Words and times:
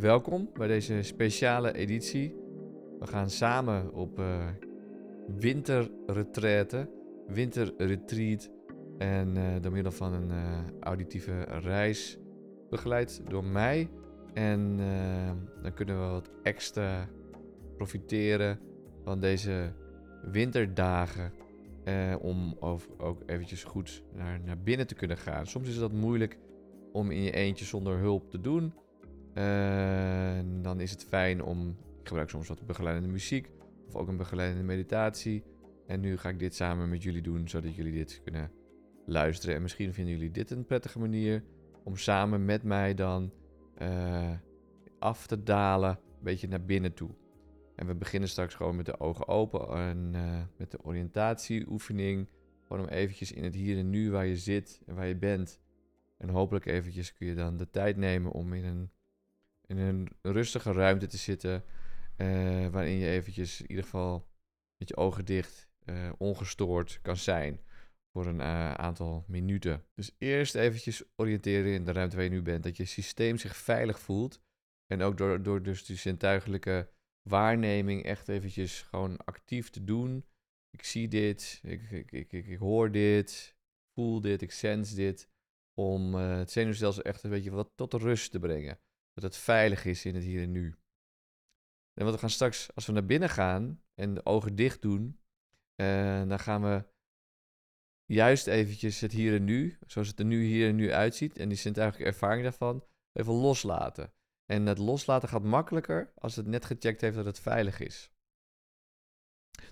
Welkom 0.00 0.50
bij 0.54 0.68
deze 0.68 1.02
speciale 1.02 1.72
editie. 1.72 2.34
We 2.98 3.06
gaan 3.06 3.30
samen 3.30 3.94
op 3.94 4.18
uh, 4.18 4.46
winterretraite, 5.38 6.90
winterretreat 7.26 8.50
en 8.98 9.36
uh, 9.36 9.42
door 9.60 9.72
middel 9.72 9.92
van 9.92 10.12
een 10.12 10.28
uh, 10.28 10.58
auditieve 10.80 11.42
reis 11.42 12.18
begeleid 12.70 13.22
door 13.28 13.44
mij. 13.44 13.88
En 14.34 14.76
dan 15.62 15.74
kunnen 15.74 16.00
we 16.00 16.10
wat 16.10 16.30
extra 16.42 17.08
profiteren 17.76 18.58
van 19.04 19.20
deze 19.20 19.72
winterdagen 20.22 21.32
om 22.20 22.56
ook 22.98 23.22
eventjes 23.26 23.64
goed 23.64 24.02
naar, 24.14 24.40
naar 24.44 24.58
binnen 24.58 24.86
te 24.86 24.94
kunnen 24.94 25.16
gaan. 25.16 25.46
Soms 25.46 25.68
is 25.68 25.78
dat 25.78 25.92
moeilijk 25.92 26.38
om 26.92 27.10
in 27.10 27.22
je 27.22 27.32
eentje 27.32 27.64
zonder 27.64 27.98
hulp 27.98 28.30
te 28.30 28.40
doen. 28.40 28.72
Uh, 29.34 30.62
dan 30.62 30.80
is 30.80 30.90
het 30.90 31.04
fijn 31.04 31.42
om. 31.42 31.68
Ik 32.00 32.06
gebruik 32.06 32.30
soms 32.30 32.48
wat 32.48 32.66
begeleidende 32.66 33.08
muziek. 33.08 33.50
Of 33.86 33.94
ook 33.94 34.08
een 34.08 34.16
begeleidende 34.16 34.64
meditatie. 34.64 35.44
En 35.86 36.00
nu 36.00 36.16
ga 36.16 36.28
ik 36.28 36.38
dit 36.38 36.54
samen 36.54 36.88
met 36.88 37.02
jullie 37.02 37.22
doen, 37.22 37.48
zodat 37.48 37.74
jullie 37.74 37.92
dit 37.92 38.20
kunnen 38.22 38.50
luisteren. 39.06 39.54
En 39.54 39.62
misschien 39.62 39.94
vinden 39.94 40.14
jullie 40.14 40.30
dit 40.30 40.50
een 40.50 40.64
prettige 40.64 40.98
manier 40.98 41.44
om 41.84 41.96
samen 41.96 42.44
met 42.44 42.62
mij 42.62 42.94
dan 42.94 43.32
uh, 43.82 44.30
af 44.98 45.26
te 45.26 45.42
dalen, 45.42 45.90
een 45.90 46.22
beetje 46.24 46.48
naar 46.48 46.64
binnen 46.64 46.94
toe. 46.94 47.10
En 47.76 47.86
we 47.86 47.94
beginnen 47.94 48.28
straks 48.28 48.54
gewoon 48.54 48.76
met 48.76 48.86
de 48.86 49.00
ogen 49.00 49.28
open 49.28 49.68
en 49.68 50.12
uh, 50.14 50.40
met 50.56 50.70
de 50.70 50.84
oriëntatieoefening. 50.84 52.28
Gewoon 52.66 52.82
om 52.82 52.88
eventjes 52.88 53.32
in 53.32 53.44
het 53.44 53.54
hier 53.54 53.78
en 53.78 53.90
nu 53.90 54.10
waar 54.10 54.26
je 54.26 54.36
zit 54.36 54.80
en 54.86 54.94
waar 54.94 55.06
je 55.06 55.16
bent. 55.16 55.60
En 56.16 56.28
hopelijk 56.28 56.66
eventjes 56.66 57.12
kun 57.12 57.26
je 57.26 57.34
dan 57.34 57.56
de 57.56 57.70
tijd 57.70 57.96
nemen 57.96 58.32
om 58.32 58.52
in 58.52 58.64
een 58.64 58.90
in 59.70 59.78
een 59.78 60.08
rustige 60.22 60.72
ruimte 60.72 61.06
te 61.06 61.16
zitten. 61.16 61.64
Uh, 62.16 62.68
waarin 62.68 62.96
je 62.96 63.08
eventjes 63.08 63.60
in 63.60 63.68
ieder 63.68 63.84
geval 63.84 64.28
met 64.76 64.88
je 64.88 64.96
ogen 64.96 65.24
dicht 65.24 65.68
uh, 65.84 66.12
ongestoord 66.18 66.98
kan 67.02 67.16
zijn 67.16 67.60
voor 68.12 68.26
een 68.26 68.38
uh, 68.38 68.74
aantal 68.74 69.24
minuten. 69.28 69.84
Dus 69.94 70.14
eerst 70.18 70.54
eventjes 70.54 71.02
oriënteren 71.16 71.72
in 71.72 71.84
de 71.84 71.92
ruimte 71.92 72.16
waar 72.16 72.24
je 72.24 72.30
nu 72.30 72.42
bent. 72.42 72.62
Dat 72.62 72.76
je 72.76 72.84
systeem 72.84 73.38
zich 73.38 73.56
veilig 73.56 74.00
voelt. 74.00 74.40
En 74.86 75.02
ook 75.02 75.18
door, 75.18 75.42
door 75.42 75.62
dus 75.62 75.84
die 75.84 75.96
zintuigelijke 75.96 76.90
waarneming 77.28 78.04
echt 78.04 78.28
eventjes 78.28 78.82
gewoon 78.82 79.16
actief 79.24 79.70
te 79.70 79.84
doen. 79.84 80.24
Ik 80.70 80.84
zie 80.84 81.08
dit, 81.08 81.60
ik, 81.62 81.90
ik, 81.90 82.12
ik, 82.12 82.32
ik, 82.32 82.58
hoor 82.58 82.90
dit, 82.90 83.56
voel 83.94 84.20
dit, 84.20 84.42
ik 84.42 84.50
sens 84.50 84.94
dit. 84.94 85.28
Om 85.74 86.14
het 86.14 86.50
zenuwstelsel 86.50 87.02
echt 87.02 87.22
een 87.22 87.30
beetje 87.30 87.50
wat 87.50 87.70
tot 87.74 87.92
rust 87.92 88.30
te 88.30 88.38
brengen 88.38 88.78
dat 89.12 89.24
het 89.24 89.36
veilig 89.36 89.84
is 89.84 90.04
in 90.04 90.14
het 90.14 90.24
hier 90.24 90.42
en 90.42 90.50
nu. 90.50 90.74
En 91.94 92.04
wat 92.04 92.14
we 92.14 92.20
gaan 92.20 92.30
straks, 92.30 92.74
als 92.74 92.86
we 92.86 92.92
naar 92.92 93.06
binnen 93.06 93.28
gaan 93.28 93.82
en 93.94 94.14
de 94.14 94.24
ogen 94.24 94.56
dicht 94.56 94.82
doen, 94.82 95.20
uh, 95.76 96.28
dan 96.28 96.38
gaan 96.38 96.62
we 96.62 96.84
juist 98.04 98.46
eventjes 98.46 99.00
het 99.00 99.12
hier 99.12 99.34
en 99.34 99.44
nu, 99.44 99.78
zoals 99.86 100.08
het 100.08 100.18
er 100.18 100.24
nu 100.24 100.44
hier 100.44 100.68
en 100.68 100.76
nu 100.76 100.92
uitziet, 100.92 101.38
en 101.38 101.48
die 101.48 101.58
zintuigelijke 101.58 102.12
ervaring 102.12 102.42
daarvan, 102.42 102.84
even 103.12 103.32
loslaten. 103.32 104.12
En 104.46 104.66
het 104.66 104.78
loslaten 104.78 105.28
gaat 105.28 105.42
makkelijker 105.42 106.12
als 106.14 106.36
het 106.36 106.46
net 106.46 106.64
gecheckt 106.64 107.00
heeft 107.00 107.16
dat 107.16 107.24
het 107.24 107.40
veilig 107.40 107.80
is. 107.80 108.12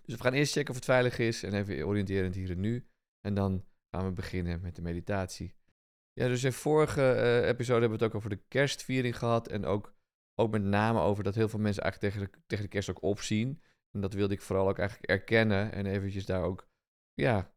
Dus 0.02 0.14
we 0.14 0.22
gaan 0.22 0.32
eerst 0.32 0.52
checken 0.52 0.70
of 0.70 0.76
het 0.76 0.84
veilig 0.84 1.18
is 1.18 1.42
en 1.42 1.54
even 1.54 1.86
oriënteren 1.86 2.22
in 2.22 2.28
het 2.28 2.38
hier 2.38 2.50
en 2.50 2.60
nu. 2.60 2.88
En 3.20 3.34
dan 3.34 3.64
gaan 3.90 4.04
we 4.04 4.12
beginnen 4.12 4.60
met 4.60 4.76
de 4.76 4.82
meditatie. 4.82 5.54
Ja, 6.18 6.28
dus 6.28 6.44
in 6.44 6.52
vorige 6.52 7.00
uh, 7.00 7.48
episode 7.48 7.80
hebben 7.80 7.98
we 7.98 8.04
het 8.04 8.12
ook 8.12 8.14
over 8.14 8.30
de 8.30 8.42
kerstviering 8.48 9.18
gehad. 9.18 9.48
En 9.48 9.64
ook, 9.64 9.94
ook 10.34 10.50
met 10.50 10.62
name 10.62 11.00
over 11.00 11.24
dat 11.24 11.34
heel 11.34 11.48
veel 11.48 11.58
mensen 11.58 11.82
eigenlijk 11.82 12.14
tegen 12.14 12.30
de, 12.30 12.38
tegen 12.46 12.64
de 12.64 12.70
kerst 12.70 12.90
ook 12.90 13.02
opzien. 13.02 13.62
En 13.90 14.00
dat 14.00 14.12
wilde 14.12 14.34
ik 14.34 14.42
vooral 14.42 14.68
ook 14.68 14.78
eigenlijk 14.78 15.10
erkennen. 15.10 15.72
En 15.72 15.86
eventjes 15.86 16.26
daar 16.26 16.42
ook 16.42 16.68
ja, 17.14 17.54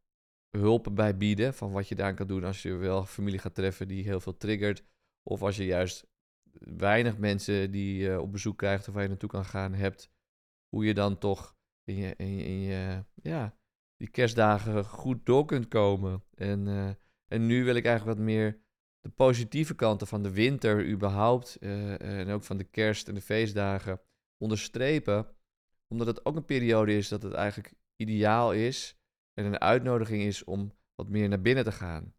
hulp 0.57 0.89
bij 0.91 1.17
bieden. 1.17 1.53
Van 1.53 1.72
wat 1.72 1.88
je 1.88 1.95
daar 1.95 2.13
kan 2.13 2.27
doen 2.27 2.44
als 2.44 2.61
je 2.61 2.73
wel 2.73 3.05
familie 3.05 3.39
gaat 3.39 3.55
treffen 3.55 3.88
die 3.88 4.03
heel 4.03 4.19
veel 4.19 4.38
triggert. 4.38 4.83
Of 5.23 5.41
als 5.41 5.57
je 5.57 5.66
juist 5.66 6.07
weinig 6.59 7.17
mensen 7.17 7.72
die 7.72 7.97
je 7.97 8.22
op 8.22 8.31
bezoek 8.31 8.57
krijgt 8.57 8.88
of 8.88 8.93
waar 8.93 9.03
je 9.03 9.09
naartoe 9.09 9.29
kan 9.29 9.45
gaan 9.45 9.73
hebt. 9.73 10.11
Hoe 10.69 10.85
je 10.85 10.93
dan 10.93 11.17
toch 11.17 11.55
in 11.83 11.95
je, 11.95 12.13
in 12.17 12.35
je, 12.35 12.43
in 12.43 12.59
je 12.59 13.05
ja, 13.16 13.57
die 13.97 14.09
kerstdagen 14.09 14.85
goed 14.85 15.25
door 15.25 15.45
kunt 15.45 15.67
komen. 15.67 16.23
En... 16.33 16.67
Uh, 16.67 16.89
en 17.31 17.45
nu 17.45 17.63
wil 17.63 17.75
ik 17.75 17.85
eigenlijk 17.85 18.17
wat 18.17 18.25
meer 18.27 18.61
de 18.99 19.09
positieve 19.09 19.75
kanten 19.75 20.07
van 20.07 20.23
de 20.23 20.31
winter 20.31 20.87
überhaupt 20.87 21.57
uh, 21.59 22.01
en 22.19 22.29
ook 22.29 22.43
van 22.43 22.57
de 22.57 22.63
kerst 22.63 23.07
en 23.07 23.13
de 23.13 23.21
feestdagen 23.21 24.01
onderstrepen. 24.37 25.27
Omdat 25.87 26.07
het 26.07 26.25
ook 26.25 26.35
een 26.35 26.45
periode 26.45 26.97
is 26.97 27.07
dat 27.07 27.23
het 27.23 27.33
eigenlijk 27.33 27.73
ideaal 27.95 28.53
is 28.53 28.99
en 29.33 29.45
een 29.45 29.59
uitnodiging 29.59 30.23
is 30.23 30.43
om 30.43 30.73
wat 30.95 31.09
meer 31.09 31.29
naar 31.29 31.41
binnen 31.41 31.63
te 31.63 31.71
gaan. 31.71 32.13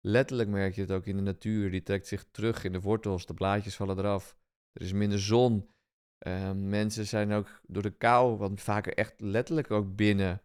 Letterlijk 0.00 0.48
merk 0.48 0.74
je 0.74 0.80
het 0.80 0.92
ook 0.92 1.06
in 1.06 1.16
de 1.16 1.22
natuur. 1.22 1.70
Die 1.70 1.82
trekt 1.82 2.06
zich 2.06 2.24
terug 2.30 2.64
in 2.64 2.72
de 2.72 2.80
wortels, 2.80 3.26
de 3.26 3.34
blaadjes 3.34 3.76
vallen 3.76 3.98
eraf. 3.98 4.36
Er 4.72 4.82
is 4.82 4.92
minder 4.92 5.20
zon. 5.20 5.70
Uh, 6.26 6.52
mensen 6.52 7.06
zijn 7.06 7.32
ook 7.32 7.60
door 7.66 7.82
de 7.82 7.96
kou 7.96 8.36
wat 8.36 8.60
vaker 8.60 8.94
echt 8.94 9.20
letterlijk 9.20 9.70
ook 9.70 9.96
binnen. 9.96 10.42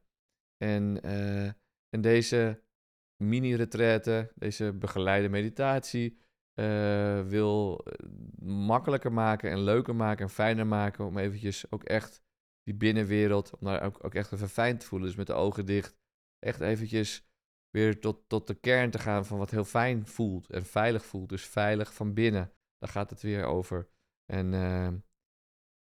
En, 0.57 0.99
uh, 1.05 1.45
en 1.89 2.01
deze 2.01 2.63
mini-retraite, 3.17 4.31
deze 4.35 4.73
begeleide 4.73 5.29
meditatie, 5.29 6.17
uh, 6.55 7.21
wil 7.27 7.85
eh, 7.85 8.09
makkelijker 8.47 9.11
maken 9.11 9.51
en 9.51 9.59
leuker 9.59 9.95
maken 9.95 10.25
en 10.25 10.31
fijner 10.31 10.67
maken. 10.67 11.05
Om 11.05 11.17
eventjes 11.17 11.71
ook 11.71 11.83
echt 11.83 12.23
die 12.63 12.75
binnenwereld, 12.75 13.57
om 13.59 13.67
daar 13.67 13.83
ook, 13.83 14.13
echt 14.13 14.31
even 14.31 14.49
fijn 14.49 14.77
te 14.77 14.85
voelen. 14.85 15.07
Dus 15.07 15.17
met 15.17 15.27
de 15.27 15.33
ogen 15.33 15.65
dicht, 15.65 15.97
echt 16.39 16.61
eventjes 16.61 17.27
weer 17.69 17.99
tot, 17.99 18.29
tot 18.29 18.47
de 18.47 18.53
kern 18.53 18.91
te 18.91 18.99
gaan 18.99 19.25
van 19.25 19.37
wat 19.37 19.51
heel 19.51 19.63
fijn 19.63 20.07
voelt 20.07 20.49
en 20.49 20.65
veilig 20.65 21.05
voelt. 21.05 21.29
Dus 21.29 21.45
veilig 21.45 21.93
van 21.93 22.13
binnen, 22.13 22.51
daar 22.77 22.89
gaat 22.89 23.09
het 23.09 23.21
weer 23.21 23.45
over. 23.45 23.89
En, 24.25 24.53
uh, 24.53 24.87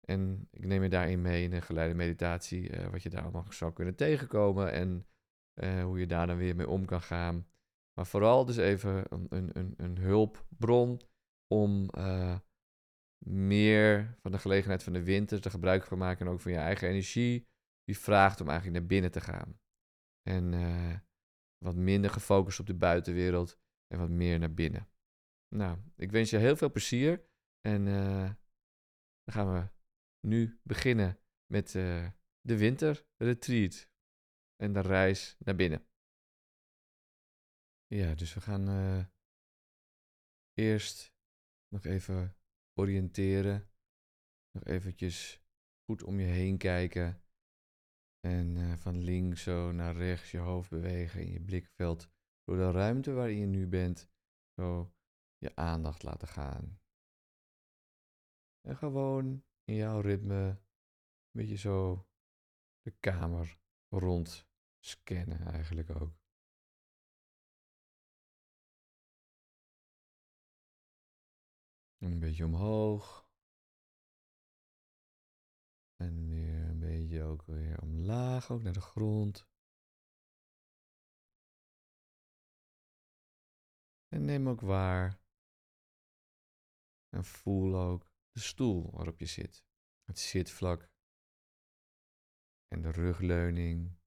en 0.00 0.48
ik 0.50 0.64
neem 0.64 0.82
je 0.82 0.88
daarin 0.88 1.22
mee 1.22 1.42
in 1.42 1.52
een 1.52 1.62
geleide 1.62 1.94
meditatie, 1.94 2.70
wat 2.90 3.02
je 3.02 3.08
daar 3.08 3.22
allemaal 3.22 3.46
zou 3.48 3.72
kunnen 3.72 3.94
tegenkomen. 3.94 4.72
En 4.72 5.06
uh, 5.54 5.82
hoe 5.82 5.98
je 5.98 6.06
daar 6.06 6.26
dan 6.26 6.36
weer 6.36 6.56
mee 6.56 6.68
om 6.68 6.84
kan 6.84 7.02
gaan. 7.02 7.48
Maar 7.92 8.06
vooral 8.06 8.44
dus 8.44 8.56
even 8.56 9.04
een, 9.08 9.58
een, 9.58 9.74
een 9.76 9.98
hulpbron 9.98 11.00
om 11.46 11.90
uh, 11.98 12.38
meer 13.26 14.16
van 14.20 14.32
de 14.32 14.38
gelegenheid 14.38 14.82
van 14.82 14.92
de 14.92 15.02
winter 15.02 15.40
te 15.40 15.50
gebruik 15.50 15.84
van 15.84 15.98
maken. 15.98 16.26
En 16.26 16.32
ook 16.32 16.40
van 16.40 16.52
je 16.52 16.58
eigen 16.58 16.88
energie. 16.88 17.48
Die 17.84 17.98
vraagt 17.98 18.40
om 18.40 18.48
eigenlijk 18.48 18.78
naar 18.78 18.88
binnen 18.88 19.10
te 19.10 19.20
gaan. 19.20 19.60
En 20.22 20.52
uh, 20.52 20.98
wat 21.64 21.74
minder 21.74 22.10
gefocust 22.10 22.60
op 22.60 22.66
de 22.66 22.74
buitenwereld 22.74 23.58
en 23.86 23.98
wat 23.98 24.10
meer 24.10 24.38
naar 24.38 24.54
binnen. 24.54 24.88
Nou, 25.54 25.78
ik 25.96 26.10
wens 26.10 26.30
je 26.30 26.36
heel 26.36 26.56
veel 26.56 26.70
plezier. 26.70 27.24
En 27.60 27.84
dan 27.84 29.34
gaan 29.34 29.52
we 29.52 29.68
nu 30.26 30.60
beginnen 30.62 31.18
met 31.52 31.72
de 32.40 32.56
winterretreat 32.56 33.89
en 34.60 34.72
de 34.72 34.80
reis 34.80 35.36
naar 35.38 35.54
binnen. 35.54 35.86
Ja, 37.86 38.14
dus 38.14 38.34
we 38.34 38.40
gaan 38.40 38.68
uh, 38.68 39.04
eerst 40.52 41.14
nog 41.68 41.84
even 41.84 42.36
oriënteren. 42.74 43.70
Nog 44.50 44.64
eventjes 44.64 45.42
goed 45.84 46.02
om 46.02 46.20
je 46.20 46.26
heen 46.26 46.58
kijken. 46.58 47.22
En 48.20 48.56
uh, 48.56 48.76
van 48.76 48.98
links 48.98 49.42
zo 49.42 49.72
naar 49.72 49.96
rechts 49.96 50.30
je 50.30 50.38
hoofd 50.38 50.70
bewegen 50.70 51.20
in 51.20 51.32
je 51.32 51.40
blikveld. 51.40 52.10
Door 52.44 52.56
de 52.56 52.70
ruimte 52.70 53.12
waarin 53.12 53.38
je 53.38 53.46
nu 53.46 53.66
bent, 53.66 54.10
zo 54.54 54.94
je 55.38 55.56
aandacht 55.56 56.02
laten 56.02 56.28
gaan. 56.28 56.80
En 58.60 58.76
gewoon 58.76 59.44
in 59.64 59.74
jouw 59.74 60.00
ritme, 60.00 60.48
een 60.48 60.60
beetje 61.30 61.56
zo 61.56 62.08
de 62.82 62.90
kamer 62.90 63.58
rond 63.88 64.49
scannen 64.80 65.40
eigenlijk 65.46 65.90
ook. 65.90 66.20
een 72.00 72.18
beetje 72.18 72.44
omhoog. 72.44 73.28
En 75.96 76.28
weer 76.28 76.68
een 76.68 76.78
beetje 76.78 77.22
ook 77.22 77.42
weer 77.42 77.80
omlaag, 77.80 78.50
ook 78.50 78.62
naar 78.62 78.72
de 78.72 78.80
grond. 78.80 79.48
En 84.08 84.24
neem 84.24 84.48
ook 84.48 84.60
waar. 84.60 85.20
En 87.08 87.24
voel 87.24 87.76
ook 87.76 88.12
de 88.30 88.40
stoel 88.40 88.90
waarop 88.90 89.18
je 89.18 89.26
zit. 89.26 89.64
Het 90.04 90.18
zitvlak. 90.18 90.90
En 92.68 92.82
de 92.82 92.90
rugleuning. 92.90 93.99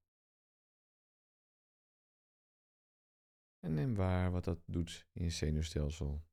en 3.64 3.74
neem 3.74 3.96
waar 3.96 4.32
wat 4.32 4.44
dat 4.44 4.60
doet 4.66 5.08
in 5.14 5.24
je 5.24 5.30
zenuwstelsel. 5.30 6.24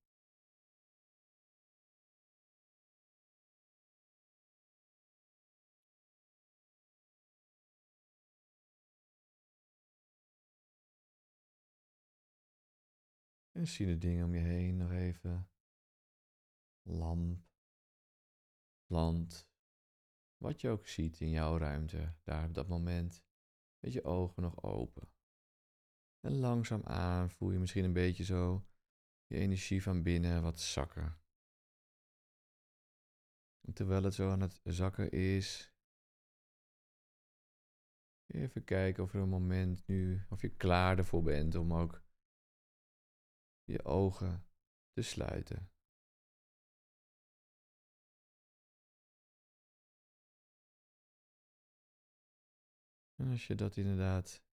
En 13.53 13.67
zie 13.67 13.87
de 13.87 13.99
dingen 13.99 14.25
om 14.25 14.35
je 14.35 14.41
heen 14.41 14.77
nog 14.77 14.91
even. 14.91 15.51
Lamp, 16.83 17.43
plant, 18.87 19.49
wat 20.37 20.61
je 20.61 20.69
ook 20.69 20.87
ziet 20.87 21.21
in 21.21 21.31
jouw 21.31 21.59
ruimte, 21.59 22.15
daar 22.23 22.49
op 22.49 22.55
dat 22.55 22.69
moment, 22.69 23.25
met 23.79 23.93
je 23.93 24.05
ogen 24.05 24.43
nog 24.43 24.63
open. 24.63 25.20
En 26.21 26.39
langzaam 26.39 26.83
aan 26.83 27.31
voel 27.31 27.51
je 27.51 27.59
misschien 27.59 27.85
een 27.85 27.93
beetje 27.93 28.25
zo 28.25 28.67
je 29.27 29.37
energie 29.37 29.83
van 29.83 30.03
binnen 30.03 30.43
wat 30.43 30.61
zakken. 30.61 31.21
En 33.61 33.73
terwijl 33.73 34.03
het 34.03 34.15
zo 34.15 34.31
aan 34.31 34.41
het 34.41 34.61
zakken 34.65 35.11
is, 35.11 35.75
even 38.27 38.65
kijken 38.65 39.03
of 39.03 39.15
er 39.15 39.21
een 39.21 39.29
moment 39.29 39.87
nu, 39.87 40.27
of 40.29 40.41
je 40.41 40.57
klaar 40.57 40.99
ervoor 40.99 41.23
bent 41.23 41.55
om 41.55 41.75
ook 41.75 42.03
je 43.65 43.85
ogen 43.85 44.47
te 44.93 45.03
sluiten. 45.03 45.71
En 53.15 53.31
als 53.31 53.47
je 53.47 53.55
dat 53.55 53.77
inderdaad 53.77 54.50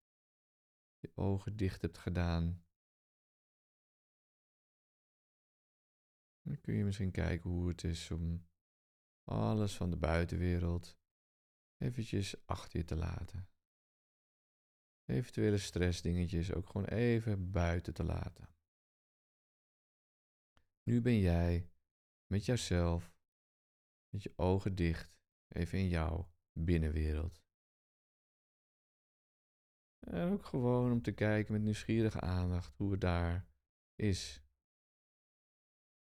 je 0.97 1.11
ogen 1.15 1.57
dicht 1.57 1.81
hebt 1.81 1.97
gedaan, 1.97 2.65
dan 6.41 6.61
kun 6.61 6.73
je 6.73 6.83
misschien 6.83 7.11
kijken 7.11 7.49
hoe 7.49 7.67
het 7.67 7.83
is 7.83 8.11
om 8.11 8.47
alles 9.23 9.75
van 9.75 9.89
de 9.89 9.97
buitenwereld 9.97 10.99
eventjes 11.77 12.45
achter 12.45 12.79
je 12.79 12.85
te 12.85 12.95
laten. 12.95 13.49
Eventuele 15.05 15.57
stressdingetjes 15.57 16.53
ook 16.53 16.69
gewoon 16.69 16.87
even 16.87 17.51
buiten 17.51 17.93
te 17.93 18.03
laten. 18.03 18.55
Nu 20.83 21.01
ben 21.01 21.19
jij 21.19 21.71
met 22.25 22.45
jouzelf, 22.45 23.15
met 24.09 24.23
je 24.23 24.33
ogen 24.35 24.75
dicht, 24.75 25.19
even 25.47 25.79
in 25.79 25.87
jouw 25.87 26.31
binnenwereld. 26.51 27.46
En 30.07 30.31
ook 30.31 30.45
gewoon 30.45 30.91
om 30.91 31.01
te 31.01 31.11
kijken 31.11 31.53
met 31.53 31.61
nieuwsgierige 31.61 32.21
aandacht 32.21 32.75
hoe 32.75 32.91
het 32.91 33.01
daar 33.01 33.47
is. 33.95 34.43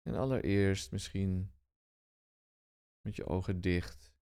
En 0.02 0.14
allereerst 0.14 0.92
misschien 0.92 1.52
met 3.00 3.16
je 3.16 3.26
ogen 3.26 3.60
dicht. 3.60 4.14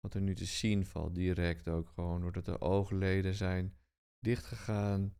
Wat 0.00 0.14
er 0.14 0.20
nu 0.20 0.34
te 0.34 0.44
zien 0.44 0.86
valt, 0.86 1.14
direct 1.14 1.68
ook 1.68 1.88
gewoon 1.88 2.20
doordat 2.20 2.44
de 2.44 2.60
oogleden 2.60 3.34
zijn 3.34 3.76
dichtgegaan. 4.18 5.16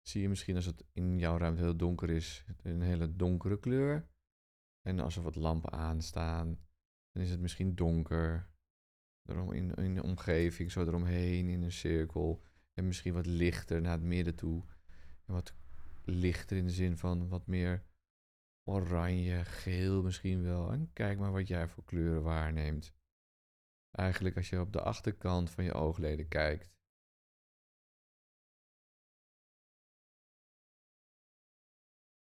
Zie 0.00 0.22
je 0.22 0.28
misschien 0.28 0.56
als 0.56 0.66
het 0.66 0.84
in 0.92 1.18
jouw 1.18 1.36
ruimte 1.36 1.62
heel 1.62 1.76
donker 1.76 2.10
is, 2.10 2.44
een 2.62 2.80
hele 2.80 3.16
donkere 3.16 3.58
kleur. 3.58 4.10
En 4.80 5.00
als 5.00 5.16
er 5.16 5.22
wat 5.22 5.34
lampen 5.34 5.72
aanstaan, 5.72 6.58
dan 7.10 7.22
is 7.22 7.30
het 7.30 7.40
misschien 7.40 7.74
donker 7.74 8.51
erom 9.22 9.52
in, 9.52 9.74
in 9.74 9.94
de 9.94 10.02
omgeving, 10.02 10.70
zo 10.70 10.86
eromheen 10.86 11.48
in 11.48 11.62
een 11.62 11.72
cirkel. 11.72 12.42
En 12.74 12.86
misschien 12.86 13.12
wat 13.12 13.26
lichter 13.26 13.80
naar 13.80 13.92
het 13.92 14.02
midden 14.02 14.34
toe. 14.34 14.64
En 15.26 15.32
wat 15.32 15.54
lichter 16.04 16.56
in 16.56 16.66
de 16.66 16.72
zin 16.72 16.96
van 16.96 17.28
wat 17.28 17.46
meer 17.46 17.84
oranje, 18.64 19.44
geel 19.44 20.02
misschien 20.02 20.42
wel. 20.42 20.72
En 20.72 20.92
kijk 20.92 21.18
maar 21.18 21.32
wat 21.32 21.48
jij 21.48 21.68
voor 21.68 21.84
kleuren 21.84 22.22
waarneemt. 22.22 22.94
Eigenlijk 23.90 24.36
als 24.36 24.48
je 24.48 24.60
op 24.60 24.72
de 24.72 24.82
achterkant 24.82 25.50
van 25.50 25.64
je 25.64 25.72
oogleden 25.72 26.28
kijkt. 26.28 26.72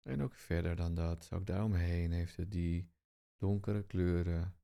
En 0.01 0.21
ook 0.21 0.33
verder 0.33 0.75
dan 0.75 0.95
dat, 0.95 1.29
ook 1.33 1.45
daaromheen 1.45 2.11
heeft 2.11 2.35
het 2.35 2.51
die 2.51 2.91
donkere 3.37 3.83
kleuren 3.83 4.55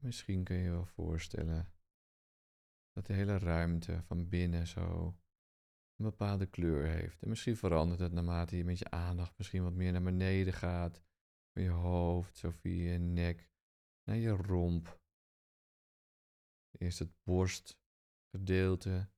Misschien 0.00 0.44
kun 0.44 0.56
je 0.56 0.62
je 0.62 0.70
wel 0.70 0.86
voorstellen 0.86 1.72
dat 2.92 3.06
de 3.06 3.12
hele 3.12 3.38
ruimte 3.38 4.02
van 4.02 4.28
binnen 4.28 4.66
zo 4.66 5.06
een 5.96 6.04
bepaalde 6.04 6.46
kleur 6.46 6.86
heeft. 6.86 7.22
En 7.22 7.28
misschien 7.28 7.56
verandert 7.56 8.00
het 8.00 8.12
naarmate 8.12 8.56
je 8.56 8.64
met 8.64 8.78
je 8.78 8.90
aandacht 8.90 9.38
misschien 9.38 9.62
wat 9.62 9.72
meer 9.72 9.92
naar 9.92 10.02
beneden 10.02 10.52
gaat. 10.52 11.02
Van 11.52 11.62
je 11.62 11.70
hoofd, 11.70 12.36
zo 12.36 12.50
via 12.50 12.92
je 12.92 12.98
nek, 12.98 13.50
naar 14.04 14.16
je 14.16 14.30
romp. 14.30 15.00
Eerst 16.78 16.98
het 16.98 17.12
borstgedeelte, 17.22 19.10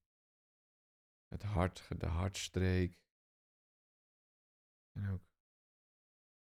het 1.26 1.42
hart, 1.42 2.00
de 2.00 2.06
hartstreek. 2.06 3.00
En 4.92 5.08
ook 5.08 5.20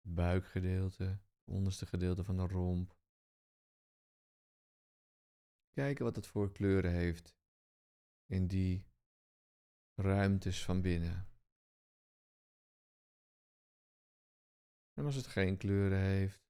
het 0.03 0.15
buikgedeelte, 0.15 1.05
het 1.05 1.21
onderste 1.45 1.87
gedeelte 1.87 2.25
van 2.25 2.37
de 2.37 2.47
romp. 2.47 2.96
Kijken 5.77 6.05
wat 6.05 6.17
het 6.17 6.27
voor 6.27 6.53
kleuren 6.53 6.93
heeft 6.93 7.35
in 8.27 8.47
die 8.47 8.87
ruimtes 9.95 10.65
van 10.65 10.81
binnen. 10.81 11.29
En 14.93 15.05
als 15.05 15.15
het 15.15 15.27
geen 15.27 15.57
kleuren 15.57 15.99
heeft, 15.99 16.45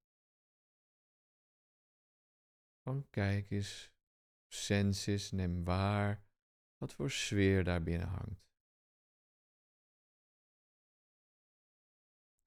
dan 2.82 3.11
kijk 3.11 3.50
eens, 3.50 3.93
senses, 4.49 5.31
neem 5.31 5.64
waar 5.64 6.25
wat 6.76 6.94
voor 6.94 7.11
sfeer 7.11 7.64
daar 7.64 7.82
binnen 7.82 8.08
hangt. 8.08 8.50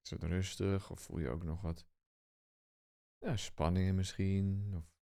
Is 0.02 0.10
het 0.10 0.22
rustig 0.22 0.90
of 0.90 1.00
voel 1.00 1.18
je 1.18 1.28
ook 1.28 1.42
nog 1.42 1.60
wat 1.60 1.86
ja, 3.18 3.36
spanningen 3.36 3.94
misschien? 3.94 4.74
Of 4.76 4.99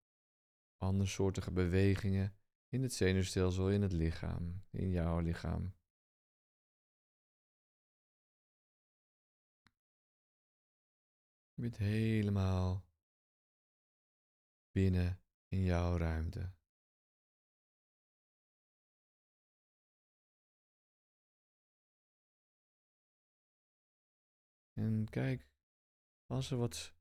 andersoortige 0.77 1.51
bewegingen 1.51 2.35
in 2.69 2.81
het 2.81 2.93
zenuwstelsel, 2.93 3.69
in 3.69 3.81
het 3.81 3.91
lichaam, 3.91 4.63
in 4.69 4.89
jouw 4.89 5.19
lichaam. 5.19 5.75
Je 11.53 11.61
bent 11.61 11.77
helemaal 11.77 12.85
binnen 14.71 15.21
in 15.47 15.63
jouw 15.63 15.97
ruimte. 15.97 16.55
En 24.73 25.09
kijk, 25.09 25.49
als 26.25 26.51
er 26.51 26.57
wat 26.57 26.95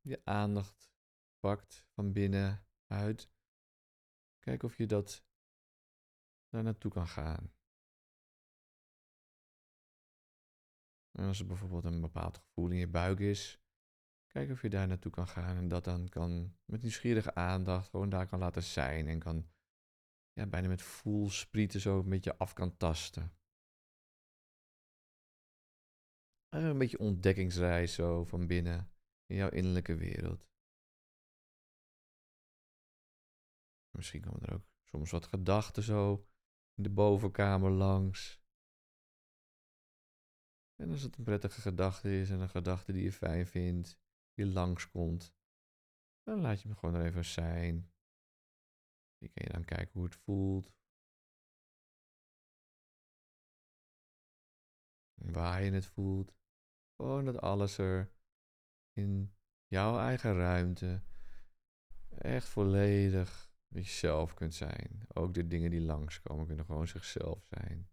je 0.00 0.24
aandacht 0.24 0.93
pakt 1.44 1.86
van 1.92 2.12
binnenuit. 2.12 3.30
Kijk 4.38 4.62
of 4.62 4.76
je 4.76 4.86
dat 4.86 5.24
daar 6.48 6.62
naartoe 6.62 6.90
kan 6.90 7.06
gaan. 7.06 7.52
En 11.10 11.24
als 11.24 11.40
er 11.40 11.46
bijvoorbeeld 11.46 11.84
een 11.84 12.00
bepaald 12.00 12.38
gevoel 12.38 12.70
in 12.70 12.76
je 12.76 12.88
buik 12.88 13.18
is, 13.18 13.60
kijk 14.26 14.50
of 14.50 14.62
je 14.62 14.70
daar 14.70 14.86
naartoe 14.86 15.12
kan 15.12 15.26
gaan 15.26 15.56
en 15.56 15.68
dat 15.68 15.84
dan 15.84 16.08
kan 16.08 16.56
met 16.64 16.82
nieuwsgierige 16.82 17.34
aandacht 17.34 17.88
gewoon 17.88 18.08
daar 18.08 18.26
kan 18.26 18.38
laten 18.38 18.62
zijn 18.62 19.08
en 19.08 19.18
kan 19.18 19.50
ja, 20.32 20.46
bijna 20.46 20.68
met 20.68 20.82
voelsprieten 20.82 21.80
zo 21.80 21.98
een 21.98 22.08
beetje 22.08 22.38
af 22.38 22.52
kan 22.52 22.76
tasten. 22.76 23.36
Een 26.48 26.78
beetje 26.78 26.98
ontdekkingsreis 26.98 27.94
zo 27.94 28.24
van 28.24 28.46
binnen 28.46 28.90
in 29.26 29.36
jouw 29.36 29.50
innerlijke 29.50 29.94
wereld. 29.94 30.52
Misschien 33.96 34.20
komen 34.20 34.42
er 34.42 34.54
ook 34.54 34.66
soms 34.84 35.10
wat 35.10 35.26
gedachten 35.26 35.82
zo 35.82 36.26
in 36.74 36.82
de 36.82 36.90
bovenkamer 36.90 37.70
langs. 37.70 38.42
En 40.76 40.90
als 40.90 41.02
het 41.02 41.16
een 41.16 41.24
prettige 41.24 41.60
gedachte 41.60 42.20
is 42.20 42.30
en 42.30 42.40
een 42.40 42.48
gedachte 42.48 42.92
die 42.92 43.02
je 43.02 43.12
fijn 43.12 43.46
vindt, 43.46 43.98
die 44.34 44.46
langskomt, 44.46 45.34
dan 46.22 46.40
laat 46.40 46.60
je 46.60 46.68
hem 46.68 46.76
gewoon 46.76 46.94
er 46.94 47.06
even 47.06 47.24
zijn. 47.24 47.92
Je 49.18 49.28
kan 49.28 49.44
je 49.46 49.52
dan 49.52 49.64
kijken 49.64 49.92
hoe 49.92 50.04
het 50.04 50.16
voelt. 50.16 50.72
Waar 55.14 55.62
je 55.62 55.70
het 55.70 55.86
voelt. 55.86 56.34
Gewoon 56.96 57.24
dat 57.24 57.40
alles 57.40 57.78
er 57.78 58.12
in 58.92 59.34
jouw 59.66 59.98
eigen 59.98 60.34
ruimte 60.34 61.02
echt 62.08 62.48
volledig 62.48 63.53
jezelf 63.74 64.34
kunt 64.34 64.54
zijn. 64.54 65.02
Ook 65.08 65.34
de 65.34 65.46
dingen 65.46 65.70
die 65.70 65.80
langskomen 65.80 66.46
kunnen 66.46 66.64
gewoon 66.64 66.88
zichzelf 66.88 67.44
zijn. 67.44 67.90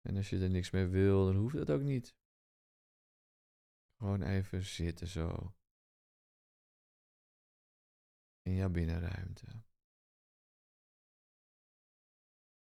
En 0.00 0.16
als 0.16 0.30
je 0.30 0.38
er 0.38 0.50
niks 0.50 0.70
mee 0.70 0.86
wil, 0.86 1.24
dan 1.24 1.36
hoeft 1.36 1.56
dat 1.56 1.70
ook 1.70 1.82
niet. 1.82 2.16
Gewoon 3.96 4.22
even 4.22 4.62
zitten 4.62 5.06
zo. 5.06 5.54
In 8.42 8.54
jouw 8.54 8.70
binnenruimte. 8.70 9.62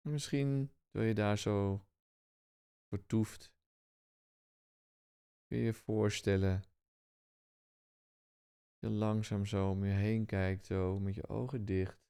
Misschien 0.02 0.72
terwijl 0.90 1.10
je 1.10 1.16
daar 1.16 1.38
zo 1.38 1.86
vertoeft, 2.88 3.54
kun 5.48 5.58
je 5.58 5.64
je 5.64 5.74
voorstellen 5.74 6.64
je 8.80 8.90
langzaam 8.90 9.46
zo 9.46 9.70
om 9.70 9.86
je 9.86 9.92
heen 9.92 10.26
kijkt, 10.26 10.66
zo 10.66 11.00
met 11.00 11.16
je 11.16 11.28
ogen 11.28 11.66
dicht. 11.66 12.08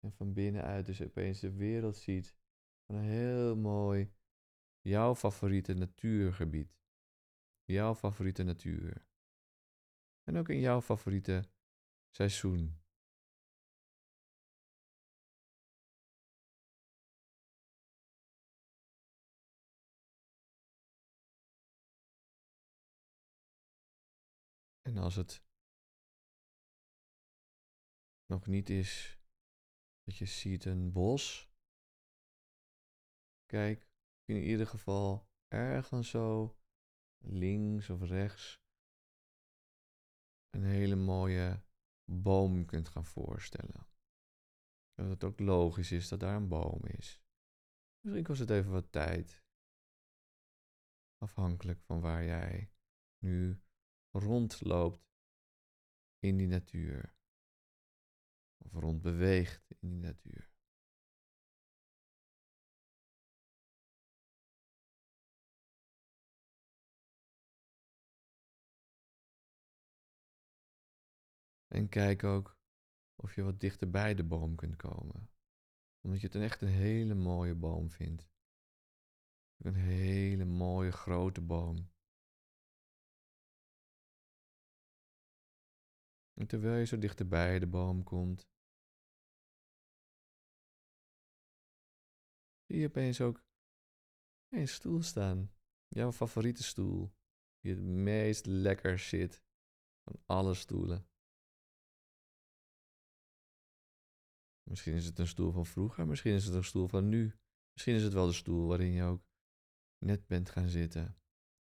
En 0.00 0.12
van 0.12 0.32
binnenuit 0.32 0.86
dus 0.86 1.02
opeens 1.02 1.40
de 1.40 1.52
wereld 1.52 1.96
ziet 1.96 2.36
van 2.86 2.94
een 2.94 3.04
heel 3.04 3.56
mooi, 3.56 4.12
jouw 4.80 5.14
favoriete 5.14 5.74
natuurgebied. 5.74 6.74
Jouw 7.64 7.94
favoriete 7.94 8.42
natuur. 8.42 9.06
En 10.22 10.36
ook 10.36 10.48
in 10.48 10.60
jouw 10.60 10.80
favoriete 10.80 11.48
seizoen. 12.10 12.80
En 24.82 24.96
als 24.96 25.14
het 25.14 25.45
nog 28.26 28.46
niet 28.46 28.70
is 28.70 29.20
dat 30.02 30.16
je 30.16 30.24
ziet 30.24 30.64
een 30.64 30.92
bos, 30.92 31.50
kijk 33.44 33.88
in 34.24 34.36
ieder 34.36 34.66
geval 34.66 35.28
ergens 35.48 36.10
zo 36.10 36.56
links 37.24 37.90
of 37.90 38.02
rechts 38.02 38.60
een 40.50 40.64
hele 40.64 40.96
mooie 40.96 41.62
boom 42.04 42.66
kunt 42.66 42.88
gaan 42.88 43.04
voorstellen. 43.04 43.86
Dat 44.94 45.08
het 45.08 45.24
ook 45.24 45.40
logisch 45.40 45.92
is 45.92 46.08
dat 46.08 46.20
daar 46.20 46.36
een 46.36 46.48
boom 46.48 46.84
is. 46.84 47.22
Misschien 48.00 48.24
kost 48.24 48.40
het 48.40 48.50
even 48.50 48.70
wat 48.70 48.92
tijd. 48.92 49.44
Afhankelijk 51.18 51.80
van 51.80 52.00
waar 52.00 52.24
jij 52.24 52.72
nu 53.18 53.62
rondloopt 54.10 55.04
in 56.18 56.36
die 56.36 56.46
natuur. 56.46 57.15
Of 58.66 58.72
rondbeweegt 58.72 59.70
in 59.78 59.88
die 59.88 59.98
natuur. 59.98 60.50
En 71.68 71.88
kijk 71.88 72.24
ook 72.24 72.58
of 73.16 73.34
je 73.34 73.42
wat 73.42 73.60
dichter 73.60 73.90
bij 73.90 74.14
de 74.14 74.24
boom 74.24 74.54
kunt 74.54 74.76
komen. 74.76 75.30
Omdat 76.00 76.20
je 76.20 76.26
het 76.26 76.36
een 76.36 76.42
echt 76.42 76.60
een 76.60 76.68
hele 76.68 77.14
mooie 77.14 77.54
boom 77.54 77.90
vindt. 77.90 78.28
Een 79.56 79.74
hele 79.74 80.44
mooie 80.44 80.92
grote 80.92 81.40
boom. 81.40 81.90
En 86.34 86.46
terwijl 86.46 86.78
je 86.78 86.84
zo 86.84 86.98
dichterbij 86.98 87.58
de 87.58 87.66
boom 87.66 88.02
komt, 88.02 88.48
zie 92.66 92.78
je 92.78 92.86
opeens 92.86 93.20
ook 93.20 93.44
een 94.48 94.68
stoel 94.68 95.02
staan. 95.02 95.52
Jouw 95.88 96.12
favoriete 96.12 96.62
stoel. 96.62 97.12
Die 97.60 97.74
het 97.74 97.82
meest 97.82 98.46
lekker 98.46 98.98
zit 98.98 99.42
van 100.04 100.22
alle 100.26 100.54
stoelen. 100.54 101.08
Misschien 104.70 104.94
is 104.94 105.04
het 105.04 105.18
een 105.18 105.26
stoel 105.26 105.52
van 105.52 105.66
vroeger, 105.66 106.06
misschien 106.06 106.34
is 106.34 106.44
het 106.44 106.54
een 106.54 106.64
stoel 106.64 106.88
van 106.88 107.08
nu. 107.08 107.38
Misschien 107.72 107.94
is 107.94 108.02
het 108.02 108.12
wel 108.12 108.26
de 108.26 108.32
stoel 108.32 108.66
waarin 108.66 108.92
je 108.92 109.02
ook 109.02 109.24
net 109.98 110.26
bent 110.26 110.50
gaan 110.50 110.68
zitten. 110.68 111.20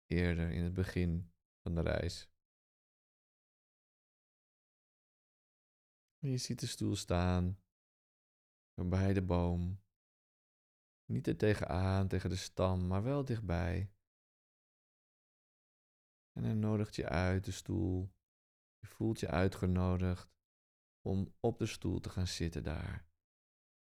Eerder 0.05 0.51
in 0.51 0.63
het 0.63 0.73
begin 0.73 1.31
van 1.61 1.75
de 1.75 1.81
reis. 1.81 2.29
je 6.19 6.37
ziet 6.37 6.59
de 6.59 6.67
stoel 6.67 6.95
staan. 6.95 7.59
Bij 8.73 9.13
de 9.13 9.21
boom. 9.21 9.80
Niet 11.11 11.27
er 11.27 11.37
tegenaan, 11.37 12.07
tegen 12.07 12.29
de 12.29 12.35
stam, 12.35 12.87
maar 12.87 13.03
wel 13.03 13.25
dichtbij. 13.25 13.91
En 16.31 16.43
hij 16.43 16.53
nodigt 16.53 16.95
je 16.95 17.09
uit, 17.09 17.45
de 17.45 17.51
stoel. 17.51 18.13
Je 18.79 18.87
voelt 18.87 19.19
je 19.19 19.27
uitgenodigd 19.27 20.33
om 21.01 21.33
op 21.39 21.59
de 21.59 21.65
stoel 21.65 21.99
te 21.99 22.09
gaan 22.09 22.27
zitten 22.27 22.63
daar. 22.63 23.09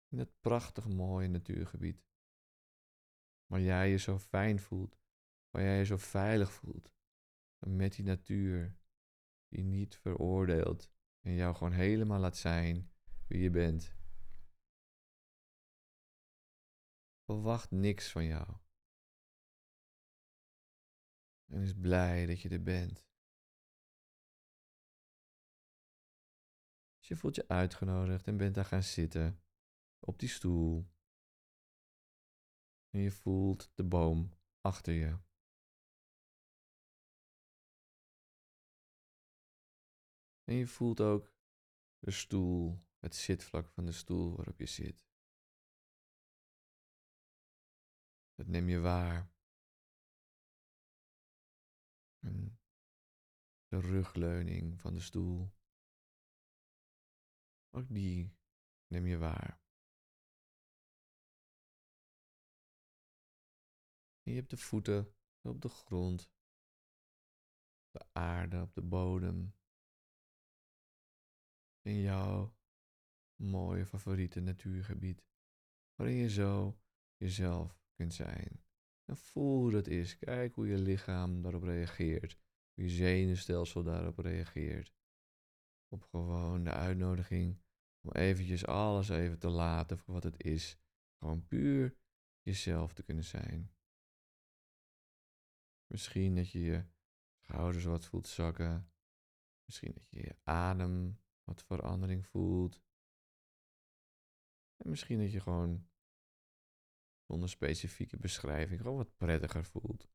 In 0.08 0.18
het 0.18 0.40
prachtig 0.40 0.88
mooie 0.88 1.28
natuurgebied. 1.28 2.04
Waar 3.46 3.60
jij 3.60 3.90
je 3.90 3.98
zo 3.98 4.18
fijn 4.18 4.60
voelt, 4.60 4.98
waar 5.50 5.62
jij 5.62 5.78
je 5.78 5.84
zo 5.84 5.96
veilig 5.96 6.52
voelt. 6.52 6.92
Met 7.66 7.94
die 7.94 8.04
natuur 8.04 8.76
die 9.48 9.64
niet 9.64 9.96
veroordeelt 9.96 10.90
en 11.20 11.34
jou 11.34 11.54
gewoon 11.54 11.72
helemaal 11.72 12.20
laat 12.20 12.36
zijn 12.36 12.92
wie 13.26 13.42
je 13.42 13.50
bent. 13.50 13.94
Verwacht 17.24 17.70
niks 17.70 18.10
van 18.12 18.24
jou. 18.24 18.56
En 21.44 21.62
is 21.62 21.74
blij 21.74 22.26
dat 22.26 22.40
je 22.40 22.48
er 22.48 22.62
bent. 22.62 23.06
Dus 26.98 27.08
je 27.08 27.16
voelt 27.16 27.34
je 27.34 27.48
uitgenodigd 27.48 28.26
en 28.26 28.36
bent 28.36 28.54
daar 28.54 28.64
gaan 28.64 28.82
zitten 28.82 29.42
op 29.98 30.18
die 30.18 30.28
stoel. 30.28 30.86
En 32.90 33.00
je 33.00 33.10
voelt 33.10 33.70
de 33.74 33.84
boom 33.84 34.30
achter 34.60 34.92
je. 34.92 35.18
En 40.44 40.54
je 40.54 40.66
voelt 40.66 41.00
ook 41.00 41.32
de 41.98 42.10
stoel, 42.10 42.84
het 42.98 43.14
zitvlak 43.14 43.68
van 43.68 43.86
de 43.86 43.92
stoel 43.92 44.36
waarop 44.36 44.58
je 44.58 44.66
zit. 44.66 45.13
Dat 48.34 48.46
neem 48.46 48.68
je 48.68 48.80
waar. 48.80 49.32
De 53.68 53.80
rugleuning 53.80 54.80
van 54.80 54.94
de 54.94 55.00
stoel. 55.00 55.50
Ook 57.70 57.88
die 57.88 58.36
neem 58.86 59.06
je 59.06 59.18
waar. 59.18 59.62
En 64.22 64.32
je 64.32 64.38
hebt 64.38 64.50
de 64.50 64.56
voeten 64.56 65.14
op 65.40 65.60
de 65.60 65.68
grond, 65.68 66.32
de 67.90 68.06
aarde 68.12 68.60
op 68.60 68.74
de 68.74 68.82
bodem. 68.82 69.54
In 71.80 72.00
jouw 72.00 72.56
mooie 73.36 73.86
favoriete 73.86 74.40
natuurgebied, 74.40 75.24
waarin 75.94 76.16
je 76.16 76.30
zo 76.30 76.80
jezelf 77.16 77.83
kunt 77.94 78.14
zijn. 78.14 78.64
En 79.04 79.16
voel 79.16 79.60
hoe 79.60 79.70
dat 79.70 79.86
is. 79.86 80.18
Kijk 80.18 80.54
hoe 80.54 80.66
je 80.66 80.78
lichaam 80.78 81.42
daarop 81.42 81.62
reageert. 81.62 82.38
Hoe 82.74 82.84
je 82.84 82.90
zenuwstelsel 82.90 83.82
daarop 83.82 84.18
reageert. 84.18 84.94
Op 85.88 86.02
gewoon 86.02 86.64
de 86.64 86.72
uitnodiging 86.72 87.62
om 88.00 88.10
eventjes 88.12 88.66
alles 88.66 89.08
even 89.08 89.38
te 89.38 89.48
laten 89.48 89.98
voor 89.98 90.14
wat 90.14 90.22
het 90.22 90.42
is. 90.42 90.78
Gewoon 91.18 91.46
puur 91.46 91.96
jezelf 92.42 92.92
te 92.92 93.02
kunnen 93.02 93.24
zijn. 93.24 93.72
Misschien 95.86 96.34
dat 96.34 96.50
je 96.50 96.60
je 96.60 96.84
schouders 97.38 97.84
wat 97.84 98.06
voelt 98.06 98.28
zakken. 98.28 98.92
Misschien 99.64 99.92
dat 99.94 100.10
je 100.10 100.20
je 100.20 100.36
adem 100.42 101.18
wat 101.44 101.62
verandering 101.62 102.26
voelt. 102.26 102.82
En 104.76 104.90
misschien 104.90 105.18
dat 105.18 105.32
je 105.32 105.40
gewoon 105.40 105.88
zonder 107.26 107.48
specifieke 107.48 108.16
beschrijving 108.16 108.80
gewoon 108.80 108.96
wat 108.96 109.16
prettiger 109.16 109.64
voelt. 109.64 110.08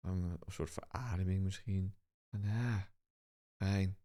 Een, 0.00 0.38
soort 0.46 0.70
verademing 0.70 1.42
misschien. 1.42 1.96
En 2.28 2.42
ja, 2.42 2.92
fijn. 3.62 3.98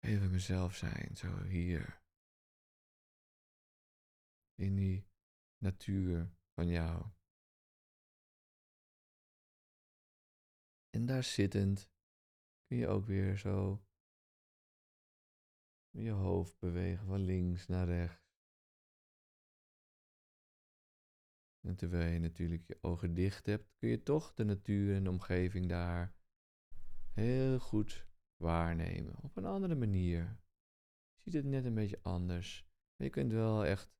Even 0.00 0.30
mezelf 0.30 0.76
zijn, 0.76 1.16
zo 1.16 1.42
hier 1.42 2.02
in 4.54 4.74
die 4.74 5.06
natuur 5.58 6.30
van 6.54 6.68
jou. 6.68 7.06
En 10.90 11.06
daar 11.06 11.24
zittend 11.24 11.90
kun 12.66 12.76
je 12.76 12.88
ook 12.88 13.06
weer 13.06 13.38
zo 13.38 13.84
je 15.90 16.10
hoofd 16.10 16.58
bewegen 16.58 17.06
van 17.06 17.20
links 17.20 17.66
naar 17.66 17.86
rechts. 17.86 18.21
En 21.62 21.76
terwijl 21.76 22.12
je 22.12 22.18
natuurlijk 22.18 22.66
je 22.66 22.78
ogen 22.80 23.14
dicht 23.14 23.46
hebt, 23.46 23.72
kun 23.78 23.88
je 23.88 24.02
toch 24.02 24.34
de 24.34 24.44
natuur 24.44 24.94
en 24.94 25.04
de 25.04 25.10
omgeving 25.10 25.68
daar 25.68 26.14
heel 27.12 27.58
goed 27.58 28.06
waarnemen. 28.36 29.22
Op 29.22 29.36
een 29.36 29.44
andere 29.44 29.74
manier. 29.74 30.40
Je 31.14 31.22
ziet 31.22 31.32
het 31.32 31.44
net 31.44 31.64
een 31.64 31.74
beetje 31.74 32.02
anders. 32.02 32.66
Maar 32.96 33.06
je 33.06 33.12
kunt 33.12 33.32
wel 33.32 33.64
echt 33.64 33.94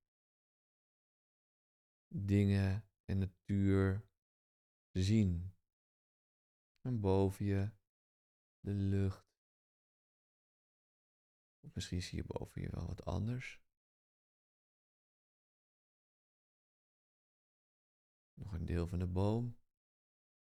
dingen 2.08 2.88
en 3.04 3.18
natuur 3.18 4.04
zien. 4.90 5.54
En 6.80 7.00
boven 7.00 7.44
je 7.44 7.70
de 8.60 8.72
lucht. 8.72 9.30
Of 11.60 11.74
misschien 11.74 12.02
zie 12.02 12.18
je 12.18 12.24
boven 12.24 12.62
je 12.62 12.70
wel 12.70 12.86
wat 12.86 13.04
anders. 13.04 13.61
Een 18.62 18.68
deel 18.68 18.86
van 18.86 18.98
de 18.98 19.06
boom. 19.06 19.56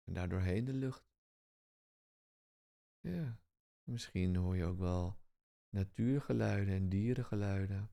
En 0.05 0.13
daardoorheen 0.13 0.65
de 0.65 0.73
lucht. 0.73 1.05
Ja, 3.01 3.41
misschien 3.83 4.37
hoor 4.37 4.57
je 4.57 4.65
ook 4.65 4.79
wel 4.79 5.19
natuurgeluiden 5.69 6.75
en 6.75 6.89
dierengeluiden. 6.89 7.91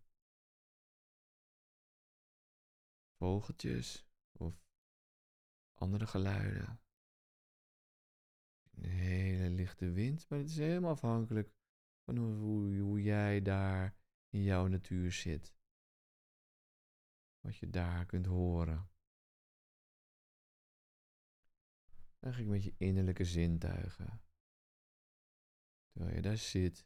Vogeltjes 3.17 4.07
of 4.31 4.65
andere 5.73 6.07
geluiden. 6.07 6.79
Een 8.71 8.89
hele 8.89 9.49
lichte 9.49 9.91
wind, 9.91 10.29
maar 10.29 10.39
het 10.39 10.49
is 10.49 10.57
helemaal 10.57 10.91
afhankelijk 10.91 11.53
van 12.03 12.17
hoe, 12.17 12.79
hoe 12.79 13.01
jij 13.01 13.41
daar 13.41 13.95
in 14.29 14.43
jouw 14.43 14.67
natuur 14.67 15.11
zit. 15.11 15.53
Wat 17.39 17.57
je 17.57 17.69
daar 17.69 18.05
kunt 18.05 18.25
horen. 18.25 18.90
Eigenlijk 22.23 22.53
met 22.53 22.63
je 22.63 22.73
innerlijke 22.77 23.25
zintuigen. 23.25 24.21
Terwijl 25.91 26.15
je 26.15 26.21
daar 26.21 26.37
zit 26.37 26.85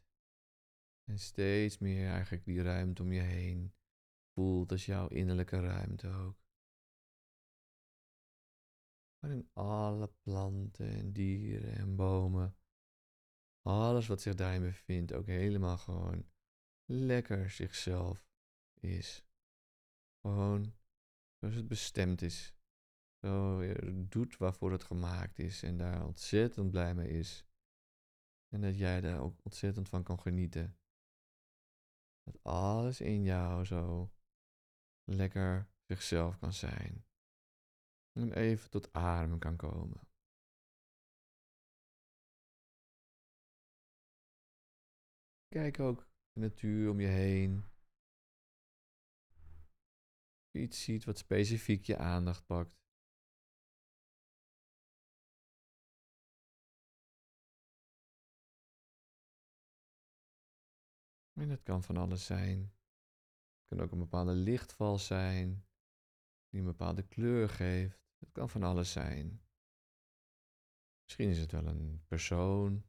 en 1.04 1.18
steeds 1.18 1.78
meer 1.78 2.10
eigenlijk 2.10 2.44
die 2.44 2.62
ruimte 2.62 3.02
om 3.02 3.12
je 3.12 3.20
heen 3.20 3.74
voelt 4.32 4.70
als 4.70 4.86
jouw 4.86 5.08
innerlijke 5.08 5.60
ruimte 5.60 6.08
ook. 6.08 6.44
Waarin 9.18 9.50
alle 9.52 10.08
planten 10.22 10.88
en 10.88 11.12
dieren 11.12 11.74
en 11.74 11.96
bomen, 11.96 12.56
alles 13.62 14.06
wat 14.06 14.20
zich 14.20 14.34
daarin 14.34 14.62
bevindt, 14.62 15.12
ook 15.12 15.26
helemaal 15.26 15.78
gewoon 15.78 16.26
lekker 16.84 17.50
zichzelf 17.50 18.28
is. 18.80 19.24
Gewoon 20.20 20.74
zoals 21.38 21.54
het 21.54 21.68
bestemd 21.68 22.22
is. 22.22 22.55
Doet 24.08 24.36
waarvoor 24.36 24.72
het 24.72 24.84
gemaakt 24.84 25.38
is 25.38 25.62
en 25.62 25.76
daar 25.76 26.06
ontzettend 26.06 26.70
blij 26.70 26.94
mee 26.94 27.08
is. 27.08 27.46
En 28.48 28.60
dat 28.60 28.78
jij 28.78 29.00
daar 29.00 29.20
ook 29.20 29.44
ontzettend 29.44 29.88
van 29.88 30.02
kan 30.02 30.20
genieten. 30.20 30.78
Dat 32.22 32.42
alles 32.42 33.00
in 33.00 33.22
jou 33.22 33.64
zo 33.64 34.12
lekker 35.04 35.68
zichzelf 35.86 36.38
kan 36.38 36.52
zijn. 36.52 37.04
En 38.12 38.32
even 38.32 38.70
tot 38.70 38.92
adem 38.92 39.38
kan 39.38 39.56
komen. 39.56 40.00
Kijk 45.48 45.80
ook 45.80 46.08
de 46.32 46.40
natuur 46.40 46.90
om 46.90 47.00
je 47.00 47.06
heen. 47.06 47.64
iets 50.52 50.82
ziet 50.82 51.04
wat 51.04 51.18
specifiek 51.18 51.84
je 51.84 51.96
aandacht 51.98 52.46
pakt. 52.46 52.85
En 61.36 61.48
het 61.48 61.62
kan 61.62 61.82
van 61.82 61.96
alles 61.96 62.24
zijn. 62.24 62.58
Het 63.58 63.68
kan 63.68 63.80
ook 63.80 63.92
een 63.92 63.98
bepaalde 63.98 64.32
lichtval 64.32 64.98
zijn, 64.98 65.66
die 66.48 66.60
een 66.60 66.66
bepaalde 66.66 67.02
kleur 67.02 67.48
geeft. 67.48 68.00
Het 68.18 68.32
kan 68.32 68.50
van 68.50 68.62
alles 68.62 68.92
zijn. 68.92 69.40
Misschien 71.02 71.28
is 71.28 71.38
het 71.38 71.52
wel 71.52 71.66
een 71.66 72.04
persoon, 72.06 72.84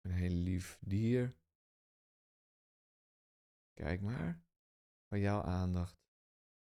een 0.00 0.10
heel 0.10 0.34
lief 0.34 0.78
dier. 0.80 1.36
Kijk 3.74 4.00
maar 4.00 4.44
waar 5.08 5.18
jouw 5.18 5.42
aandacht 5.42 5.98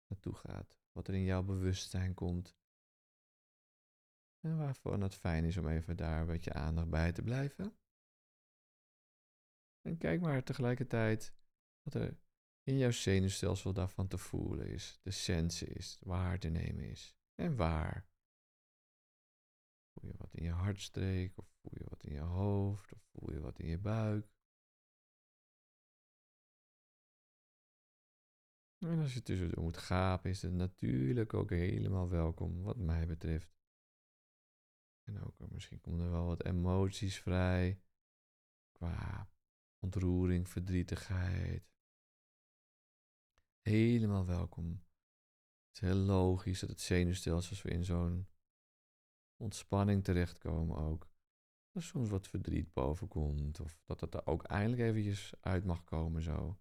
naartoe 0.08 0.36
gaat, 0.36 0.78
wat 0.92 1.08
er 1.08 1.14
in 1.14 1.24
jouw 1.24 1.44
bewustzijn 1.44 2.14
komt. 2.14 2.58
En 4.40 4.58
waarvoor 4.58 5.02
het 5.02 5.16
fijn 5.16 5.46
is 5.46 5.58
om 5.58 5.68
even 5.68 5.98
daar 5.98 6.26
met 6.26 6.44
je 6.44 6.54
aandacht 6.54 6.90
bij 6.90 7.12
te 7.12 7.22
blijven. 7.22 7.78
En 9.86 9.98
kijk 9.98 10.22
maar 10.22 10.44
tegelijkertijd 10.44 11.34
wat 11.82 11.94
er 11.94 12.18
in 12.64 12.78
jouw 12.78 12.92
zenuwstelsel 12.92 13.74
daarvan 13.74 14.08
te 14.08 14.18
voelen 14.18 14.68
is, 14.68 15.00
de 15.02 15.12
sense 15.12 15.66
is, 15.66 16.00
waar 16.02 16.40
te 16.40 16.48
nemen 16.48 16.84
is 16.84 17.16
en 17.36 17.56
waar. 17.56 18.08
Voel 19.94 20.10
je 20.10 20.18
wat 20.18 20.34
in 20.34 20.44
je 20.44 20.52
hartstreek, 20.52 21.38
of 21.38 21.48
voel 21.62 21.72
je 21.78 21.86
wat 21.90 22.04
in 22.04 22.14
je 22.14 22.20
hoofd, 22.20 22.94
of 22.94 23.02
voel 23.12 23.32
je 23.32 23.40
wat 23.40 23.60
in 23.60 23.68
je 23.68 23.78
buik. 23.78 24.34
En 28.78 29.00
als 29.00 29.14
je 29.14 29.22
tussendoor 29.22 29.64
moet 29.64 29.78
gapen, 29.78 30.30
is 30.30 30.42
het 30.42 30.54
natuurlijk 30.54 31.34
ook 31.34 31.50
helemaal 31.50 32.10
welkom, 32.10 32.62
wat 32.62 32.78
mij 32.78 33.08
betreft. 33.08 33.54
En 35.04 35.20
ook 35.24 35.52
misschien 35.52 35.82
komen 35.82 36.06
er 36.06 36.12
wel 36.12 36.26
wat 36.26 36.46
emoties 36.46 37.20
vrij, 37.20 37.82
qua 38.72 39.30
ontroering, 39.86 40.50
verdrietigheid. 40.50 41.72
Helemaal 43.62 44.26
welkom. 44.26 44.84
Het 45.68 45.74
is 45.74 45.80
heel 45.80 45.96
logisch 45.96 46.60
dat 46.60 46.70
het 46.70 46.82
zenuwstelsel 46.82 47.50
als 47.50 47.62
we 47.62 47.70
in 47.70 47.86
zo'n 47.86 48.28
ontspanning 49.38 50.04
terechtkomen 50.04 50.78
ook. 50.78 51.10
Dat 51.72 51.84
soms 51.84 52.10
wat 52.10 52.28
verdriet 52.28 52.74
boven 52.74 53.08
komt. 53.08 53.60
Of 53.60 53.80
dat 53.86 54.02
het 54.02 54.14
er 54.14 54.26
ook 54.26 54.44
eindelijk 54.44 54.82
eventjes 54.82 55.34
uit 55.42 55.66
mag 55.66 55.84
komen 55.84 56.22
zo. 56.22 56.60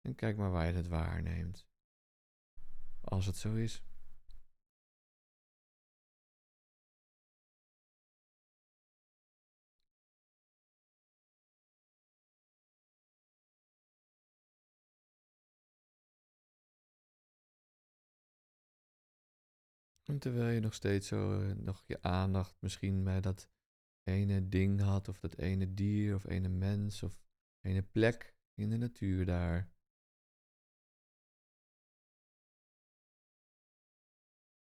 En 0.00 0.14
kijk 0.14 0.36
maar 0.36 0.50
waar 0.50 0.66
je 0.66 0.72
het 0.72 0.88
waarneemt. 0.88 1.68
Als 3.00 3.26
het 3.26 3.36
zo 3.36 3.54
is. 3.54 3.82
En 20.06 20.18
terwijl 20.18 20.54
je 20.54 20.60
nog 20.60 20.74
steeds 20.74 21.08
zo 21.08 21.40
eh, 21.40 21.54
nog 21.56 21.84
je 21.86 22.02
aandacht 22.02 22.56
misschien 22.60 23.04
bij 23.04 23.20
dat 23.20 23.48
ene 24.02 24.48
ding 24.48 24.80
had, 24.80 25.08
of 25.08 25.20
dat 25.20 25.36
ene 25.38 25.74
dier, 25.74 26.14
of 26.14 26.24
ene 26.24 26.48
mens, 26.48 27.02
of 27.02 27.22
ene 27.60 27.82
plek 27.82 28.36
in 28.54 28.70
de 28.70 28.76
natuur 28.76 29.26
daar. 29.26 29.74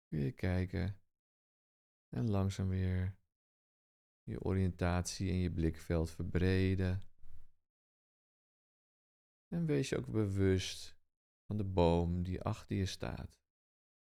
Je 0.07 0.31
kijken 0.31 0.99
en 2.09 2.29
langzaam 2.29 2.67
weer 2.67 3.17
je 4.23 4.41
oriëntatie 4.41 5.29
en 5.29 5.37
je 5.37 5.51
blikveld 5.51 6.11
verbreden. 6.11 7.01
En 9.47 9.65
wees 9.65 9.89
je 9.89 9.97
ook 9.97 10.11
bewust 10.11 10.97
van 11.45 11.57
de 11.57 11.65
boom 11.65 12.23
die 12.23 12.41
achter 12.41 12.75
je 12.75 12.85
staat 12.85 13.38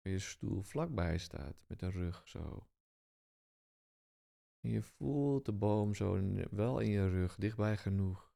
je 0.08 0.18
stoel 0.18 0.62
vlakbij 0.62 1.18
staat 1.18 1.64
met 1.66 1.82
een 1.82 1.90
rug 1.90 2.28
zo. 2.28 2.68
En 4.60 4.70
je 4.70 4.82
voelt 4.82 5.44
de 5.44 5.52
boom 5.52 5.94
zo 5.94 6.32
wel 6.50 6.78
in 6.78 6.90
je 6.90 7.08
rug, 7.08 7.36
dichtbij 7.36 7.76
genoeg. 7.76 8.32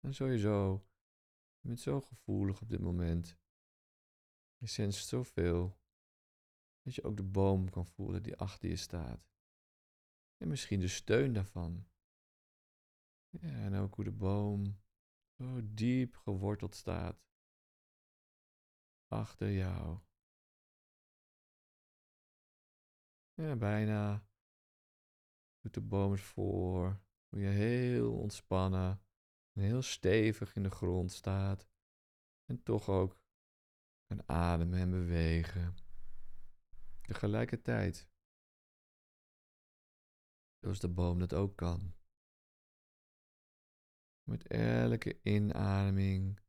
En 0.00 0.14
sowieso, 0.14 0.86
je 1.60 1.68
bent 1.68 1.80
zo 1.80 2.00
gevoelig 2.00 2.60
op 2.60 2.68
dit 2.68 2.80
moment. 2.80 3.38
Je 4.56 4.66
senst 4.66 5.08
zoveel. 5.08 5.78
Dat 6.82 6.94
je 6.94 7.02
ook 7.02 7.16
de 7.16 7.22
boom 7.22 7.70
kan 7.70 7.86
voelen 7.86 8.22
die 8.22 8.36
achter 8.36 8.68
je 8.68 8.76
staat. 8.76 9.30
En 10.36 10.48
misschien 10.48 10.80
de 10.80 10.88
steun 10.88 11.32
daarvan. 11.32 11.86
Ja, 13.28 13.64
en 13.64 13.74
ook 13.74 13.94
hoe 13.94 14.04
de 14.04 14.12
boom 14.12 14.80
zo 15.36 15.60
diep 15.64 16.16
geworteld 16.16 16.74
staat. 16.74 17.26
Achter 19.06 19.52
jou. 19.52 19.98
Ja, 23.36 23.56
bijna. 23.56 24.26
Doet 25.60 25.74
de 25.74 25.80
boom 25.80 26.18
voor. 26.18 27.00
Hoe 27.28 27.40
je 27.40 27.48
heel 27.48 28.18
ontspannen 28.18 29.02
en 29.52 29.62
heel 29.62 29.82
stevig 29.82 30.54
in 30.54 30.62
de 30.62 30.70
grond 30.70 31.12
staat. 31.12 31.68
En 32.44 32.62
toch 32.62 32.88
ook 32.88 33.20
kan 34.06 34.28
ademen 34.28 34.78
en 34.78 34.90
bewegen. 34.90 35.74
Tegelijkertijd. 37.00 38.08
Zoals 40.60 40.80
de 40.80 40.88
boom 40.88 41.18
dat 41.18 41.34
ook 41.34 41.56
kan. 41.56 41.94
Met 44.22 44.46
elke 44.46 45.20
inademing 45.22 46.40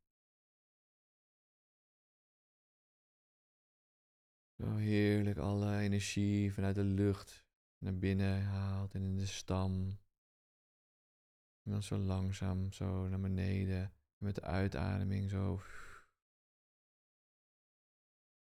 Zo 4.58 4.76
heerlijk 4.76 5.38
alle 5.38 5.80
energie 5.80 6.54
vanuit 6.54 6.76
de 6.76 6.84
lucht 6.84 7.46
naar 7.78 7.98
binnen 7.98 8.44
haalt 8.44 8.94
en 8.94 9.04
in 9.04 9.16
de 9.16 9.26
stam. 9.26 10.00
En 11.64 11.72
dan 11.72 11.84
zo 11.84 11.98
langzaam 11.98 12.72
zo 12.72 13.08
naar 13.08 13.20
beneden. 13.20 13.94
Met 14.18 14.36
de 14.36 14.42
uitademing 14.42 15.30
zo 15.30 15.62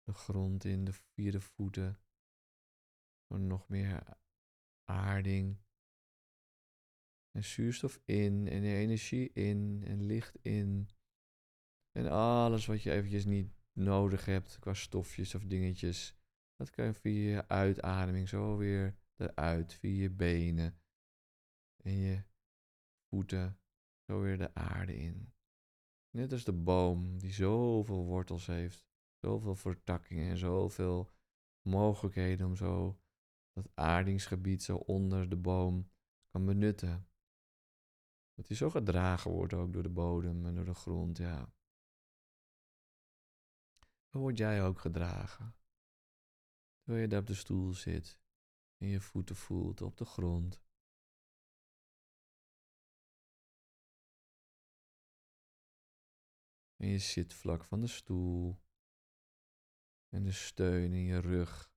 de 0.03 0.13
grond 0.13 0.63
in, 0.63 0.83
de 0.85 0.93
vierde 0.93 1.41
voeten. 1.41 1.99
Zo 3.27 3.37
nog 3.37 3.67
meer 3.67 4.17
aarding. 4.83 5.57
En 7.31 7.43
zuurstof 7.43 8.01
in 8.05 8.47
en 8.47 8.63
energie 8.63 9.33
in 9.33 9.83
en 9.85 10.05
licht 10.05 10.35
in. 10.41 10.89
En 11.91 12.07
alles 12.07 12.65
wat 12.65 12.81
je 12.81 12.91
eventjes 12.91 13.25
niet 13.25 13.64
nodig 13.75 14.25
hebt 14.25 14.59
qua 14.59 14.73
stofjes 14.73 15.35
of 15.35 15.43
dingetjes. 15.43 16.15
Dat 16.55 16.69
kan 16.69 16.85
je 16.85 16.93
via 16.93 17.29
je 17.29 17.47
uitademing 17.47 18.29
zo 18.29 18.57
weer 18.57 18.95
eruit. 19.15 19.73
Via 19.73 20.01
je 20.01 20.09
benen 20.09 20.79
en 21.83 21.93
je 21.93 22.23
voeten. 23.09 23.59
Zo 24.07 24.21
weer 24.21 24.37
de 24.37 24.53
aarde 24.53 24.97
in. 24.97 25.33
Net 26.09 26.31
als 26.31 26.43
de 26.43 26.53
boom 26.53 27.19
die 27.19 27.33
zoveel 27.33 28.05
wortels 28.05 28.45
heeft. 28.45 28.87
Zoveel 29.21 29.55
vertakkingen 29.55 30.29
en 30.29 30.37
zoveel 30.37 31.11
mogelijkheden 31.61 32.47
om 32.47 32.55
zo 32.55 32.99
dat 33.53 33.69
aardingsgebied 33.73 34.63
zo 34.63 34.75
onder 34.75 35.29
de 35.29 35.35
boom 35.37 35.89
kan 36.27 36.45
benutten. 36.45 37.07
Dat 38.33 38.47
hij 38.47 38.57
zo 38.57 38.69
gedragen 38.69 39.31
wordt 39.31 39.53
ook 39.53 39.73
door 39.73 39.83
de 39.83 39.89
bodem 39.89 40.45
en 40.45 40.55
door 40.55 40.65
de 40.65 40.73
grond, 40.73 41.17
ja. 41.17 41.54
Word 44.19 44.37
jij 44.37 44.63
ook 44.63 44.79
gedragen. 44.79 45.55
Terwijl 46.77 47.03
je 47.03 47.09
daar 47.09 47.19
op 47.19 47.27
de 47.27 47.33
stoel 47.33 47.73
zit 47.73 48.19
en 48.77 48.87
je 48.87 49.01
voeten 49.01 49.35
voelt 49.35 49.81
op 49.81 49.97
de 49.97 50.05
grond. 50.05 50.63
En 56.75 56.87
je 56.87 56.99
zit 56.99 57.33
vlak 57.33 57.63
van 57.63 57.81
de 57.81 57.87
stoel. 57.87 58.59
En 60.09 60.23
de 60.23 60.31
steun 60.31 60.93
in 60.93 61.03
je 61.03 61.19
rug. 61.19 61.73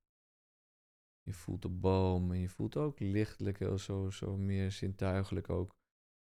Je 1.21 1.33
voelt 1.33 1.61
de 1.61 1.69
boom 1.69 2.31
en 2.31 2.39
je 2.39 2.49
voelt 2.49 2.75
ook 2.75 2.99
lichtelijk, 2.99 3.59
heel 3.59 3.77
zo, 3.77 4.09
zo 4.09 4.37
meer 4.37 4.71
zintuigelijk 4.71 5.49
ook 5.49 5.75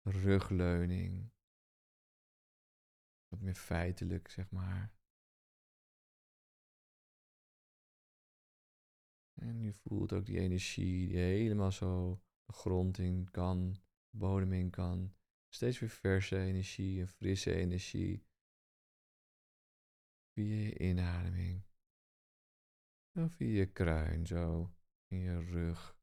rugleuning. 0.02 1.32
Wat 3.28 3.40
meer 3.40 3.54
feitelijk, 3.54 4.28
zeg 4.28 4.50
maar. 4.50 5.00
En 9.42 9.60
je 9.60 9.72
voelt 9.72 10.12
ook 10.12 10.26
die 10.26 10.38
energie 10.38 11.08
die 11.08 11.16
helemaal 11.16 11.72
zo 11.72 12.20
de 12.44 12.52
grond 12.52 12.98
in 12.98 13.30
kan, 13.30 13.72
de 14.10 14.16
bodem 14.16 14.52
in 14.52 14.70
kan. 14.70 15.14
Steeds 15.48 15.78
weer 15.78 15.88
verse 15.88 16.38
energie 16.38 17.00
en 17.00 17.08
frisse 17.08 17.54
energie. 17.54 18.26
Via 20.32 20.54
je 20.54 20.78
inademing. 20.78 21.62
En 23.12 23.30
via 23.30 23.58
je 23.58 23.72
kruin 23.72 24.26
zo. 24.26 24.74
In 25.06 25.18
je 25.18 25.38
rug. 25.38 25.98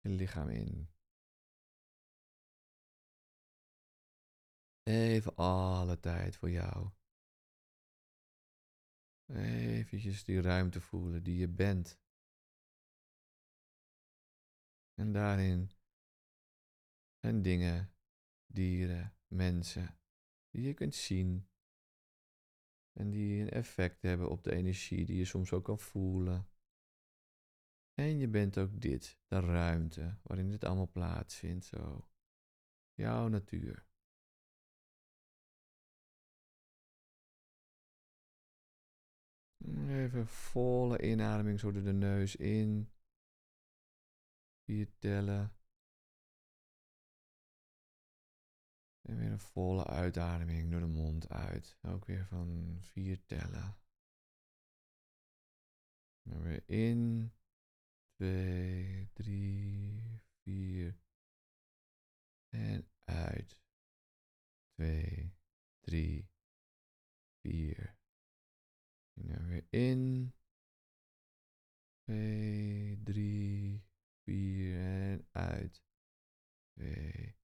Je 0.00 0.08
lichaam 0.08 0.48
in. 0.48 0.88
Even 4.82 5.36
alle 5.36 6.00
tijd 6.00 6.36
voor 6.36 6.50
jou. 6.50 6.90
Eventjes 9.26 10.24
die 10.24 10.40
ruimte 10.40 10.80
voelen 10.80 11.22
die 11.22 11.36
je 11.36 11.48
bent. 11.48 12.01
En 14.94 15.12
daarin 15.12 15.70
zijn 17.20 17.42
dingen, 17.42 17.92
dieren, 18.46 19.16
mensen 19.26 19.98
die 20.50 20.62
je 20.62 20.74
kunt 20.74 20.94
zien. 20.94 21.46
En 22.92 23.10
die 23.10 23.40
een 23.40 23.50
effect 23.50 24.02
hebben 24.02 24.30
op 24.30 24.44
de 24.44 24.52
energie 24.52 25.04
die 25.04 25.16
je 25.16 25.24
soms 25.24 25.52
ook 25.52 25.64
kan 25.64 25.78
voelen. 25.78 26.46
En 27.94 28.18
je 28.18 28.28
bent 28.28 28.58
ook 28.58 28.80
dit, 28.80 29.18
de 29.26 29.40
ruimte 29.40 30.18
waarin 30.22 30.50
dit 30.50 30.64
allemaal 30.64 30.90
plaatsvindt. 30.90 31.64
Zo. 31.64 32.08
Jouw 32.94 33.28
natuur. 33.28 33.86
Even 39.88 40.26
volle 40.26 41.02
inademing 41.02 41.60
zo 41.60 41.72
door 41.72 41.82
de 41.82 41.92
neus 41.92 42.36
in. 42.36 42.91
Vier 44.64 44.98
tellen. 44.98 45.56
En 49.02 49.18
weer 49.18 49.30
een 49.30 49.40
volle 49.40 49.86
uitademing 49.86 50.70
door 50.70 50.80
de 50.80 50.86
mond 50.86 51.28
uit. 51.28 51.78
Ook 51.82 52.04
weer 52.04 52.26
van 52.26 52.78
vier 52.80 53.24
tellen. 53.26 53.76
En 56.22 56.42
weer 56.42 56.62
in. 56.66 57.32
Twee, 58.14 59.10
drie, 59.12 60.20
vier. 60.42 60.98
En 62.48 62.88
uit. 63.04 63.58
Twee, 64.74 65.34
drie, 65.80 66.28
vier. 67.40 67.96
En 69.14 69.46
weer 69.46 69.66
in. 69.70 70.32
Twee, 72.04 73.02
drie, 73.02 73.84
vier. 74.24 74.80
En 74.80 75.28
uit. 75.32 75.84
Twee, 76.72 77.36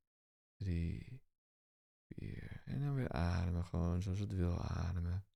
drie, 0.57 1.23
vier. 2.07 2.63
En 2.65 2.81
dan 2.81 2.95
weer 2.95 3.13
ademen, 3.13 3.65
gewoon 3.65 4.03
zoals 4.03 4.19
het 4.19 4.33
wil 4.33 4.61
ademen. 4.61 5.27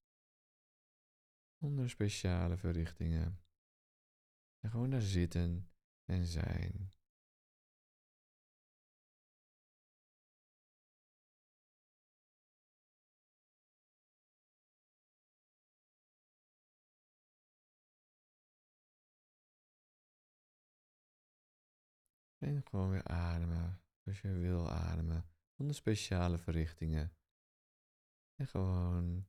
Zonder 1.59 1.91
speciale 1.91 2.57
verrichtingen. 2.57 3.41
En 4.61 4.71
gewoon 4.71 4.91
daar 4.91 5.01
zitten 5.01 5.71
en 6.05 6.27
zijn. 6.27 6.93
En 22.43 22.63
gewoon 22.67 22.91
weer 22.91 23.05
ademen, 23.05 23.81
zoals 24.05 24.21
je 24.21 24.33
wil 24.33 24.71
ademen, 24.71 25.29
zonder 25.57 25.75
speciale 25.75 26.39
verrichtingen. 26.39 27.17
En 28.35 28.47
gewoon 28.47 29.29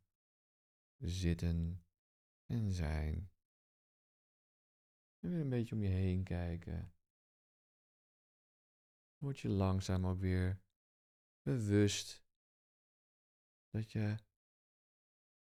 zitten 0.97 1.85
en 2.45 2.71
zijn. 2.71 3.31
En 5.19 5.29
weer 5.29 5.39
een 5.39 5.49
beetje 5.49 5.75
om 5.75 5.81
je 5.81 5.89
heen 5.89 6.23
kijken. 6.23 6.93
Word 9.17 9.39
je 9.39 9.49
langzaam 9.49 10.05
ook 10.05 10.19
weer 10.19 10.61
bewust 11.41 12.25
dat 13.69 13.91
je 13.91 14.17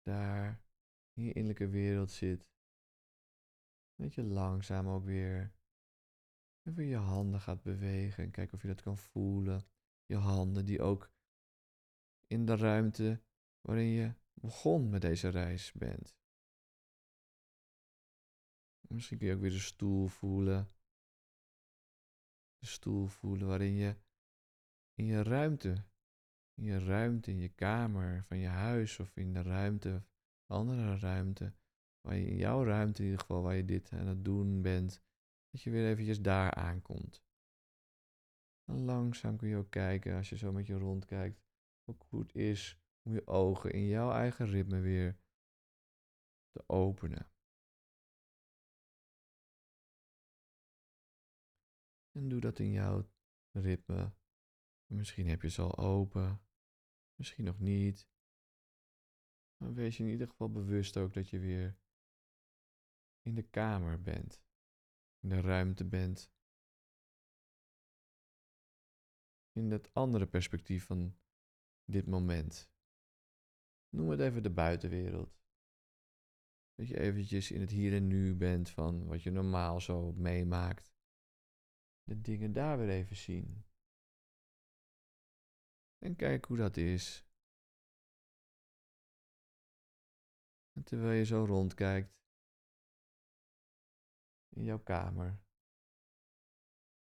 daar 0.03 0.65
in 1.13 1.23
je 1.23 1.33
innerlijke 1.33 1.69
wereld 1.69 2.11
zit. 2.11 2.49
Dat 3.95 4.15
je 4.15 4.23
langzaam 4.23 4.89
ook 4.89 5.05
weer 5.05 5.59
even 6.63 6.85
je 6.85 6.97
handen 6.97 7.41
gaat 7.41 7.63
bewegen 7.63 8.25
en 8.25 8.31
kijk 8.31 8.53
of 8.53 8.63
je 8.63 8.69
dat 8.69 8.83
kan 8.83 8.99
voelen. 8.99 9.63
Je 10.07 10.17
handen 10.17 10.65
die 10.65 10.83
ook 10.83 11.11
in 12.27 12.47
de 12.47 12.57
ruimte 12.57 13.23
waarin 13.61 13.87
je 13.87 14.15
begon 14.35 14.91
met 14.91 15.01
deze 15.01 15.29
reis 15.29 15.73
bent. 15.73 16.17
Misschien 18.89 19.19
kun 19.19 19.27
je 19.27 19.35
ook 19.35 19.41
weer 19.41 19.51
de 19.51 19.59
stoel 19.59 20.07
voelen. 20.07 20.69
De 22.59 22.67
stoel 22.67 23.07
voelen 23.07 23.47
waarin 23.49 23.75
je 23.75 23.97
in 24.95 25.05
je 25.05 25.23
ruimte, 25.23 25.85
in 26.55 26.65
je 26.65 26.79
ruimte, 26.79 27.31
in 27.31 27.39
je 27.39 27.49
kamer 27.49 28.25
van 28.25 28.39
je 28.39 28.49
huis 28.49 28.99
of 28.99 29.17
in 29.17 29.33
de 29.33 29.43
ruimte, 29.43 30.05
andere 30.47 30.99
ruimte, 30.99 31.55
waar 32.01 32.17
je 32.17 32.27
in 32.27 32.37
jouw 32.37 32.65
ruimte 32.65 32.99
in 32.99 33.05
ieder 33.05 33.21
geval, 33.21 33.43
waar 33.43 33.57
je 33.57 33.65
dit 33.65 33.93
aan 33.93 34.07
het 34.07 34.25
doen 34.25 34.63
bent, 34.63 35.03
dat 35.51 35.63
je 35.63 35.71
weer 35.71 35.91
eventjes 35.91 36.21
daar 36.21 36.55
aankomt. 36.55 37.23
Langzaam 38.65 39.37
kun 39.37 39.49
je 39.49 39.57
ook 39.57 39.71
kijken, 39.71 40.17
als 40.17 40.29
je 40.29 40.37
zo 40.37 40.53
met 40.53 40.67
je 40.67 40.75
rondkijkt, 40.75 41.43
hoe 42.09 42.21
het 42.21 42.35
is 42.35 42.81
om 43.03 43.13
je 43.13 43.27
ogen 43.27 43.73
in 43.73 43.87
jouw 43.87 44.13
eigen 44.13 44.47
ritme 44.47 44.81
weer 44.81 45.19
te 46.51 46.69
openen. 46.69 47.31
En 52.13 52.29
doe 52.29 52.41
dat 52.41 52.59
in 52.59 52.71
jouw 52.71 53.11
ritme. 53.51 54.13
Misschien 54.87 55.27
heb 55.27 55.43
je 55.43 55.49
ze 55.49 55.63
al 55.63 55.79
open, 55.79 56.43
misschien 57.15 57.45
nog 57.45 57.59
niet. 57.59 58.09
Maar 59.57 59.75
wees 59.75 59.97
je 59.97 60.05
in 60.05 60.11
ieder 60.11 60.29
geval 60.29 60.51
bewust 60.51 60.97
ook 60.97 61.15
dat 61.15 61.29
je 61.29 61.39
weer 61.39 61.79
in 63.23 63.35
de 63.35 63.43
kamer 63.43 64.03
bent, 64.03 64.43
in 65.21 65.29
de 65.29 65.41
ruimte 65.41 65.85
bent, 65.85 66.33
in 69.53 69.71
het 69.71 69.95
andere 69.95 70.27
perspectief 70.27 70.85
van 70.85 71.17
dit 71.85 72.07
moment. 72.07 72.71
Noem 73.89 74.09
het 74.09 74.21
even 74.21 74.43
de 74.43 74.51
buitenwereld. 74.51 75.39
Dat 76.75 76.89
je 76.89 77.01
eventjes 77.01 77.51
in 77.51 77.61
het 77.61 77.71
hier 77.71 77.95
en 77.95 78.07
nu 78.07 78.35
bent 78.35 78.71
van 78.71 79.07
wat 79.07 79.23
je 79.23 79.31
normaal 79.31 79.81
zo 79.81 80.13
meemaakt. 80.13 80.93
De 82.03 82.21
dingen 82.21 82.53
daar 82.53 82.79
weer 82.79 82.89
even 82.89 83.17
zien. 83.17 83.65
En 85.99 86.17
kijk 86.17 86.45
hoe 86.45 86.57
dat 86.57 86.77
is. 86.77 87.25
En 90.73 90.83
terwijl 90.85 91.19
je 91.19 91.25
zo 91.25 91.45
rondkijkt. 91.45 92.20
In 94.51 94.65
jouw 94.65 94.79
kamer. 94.79 95.41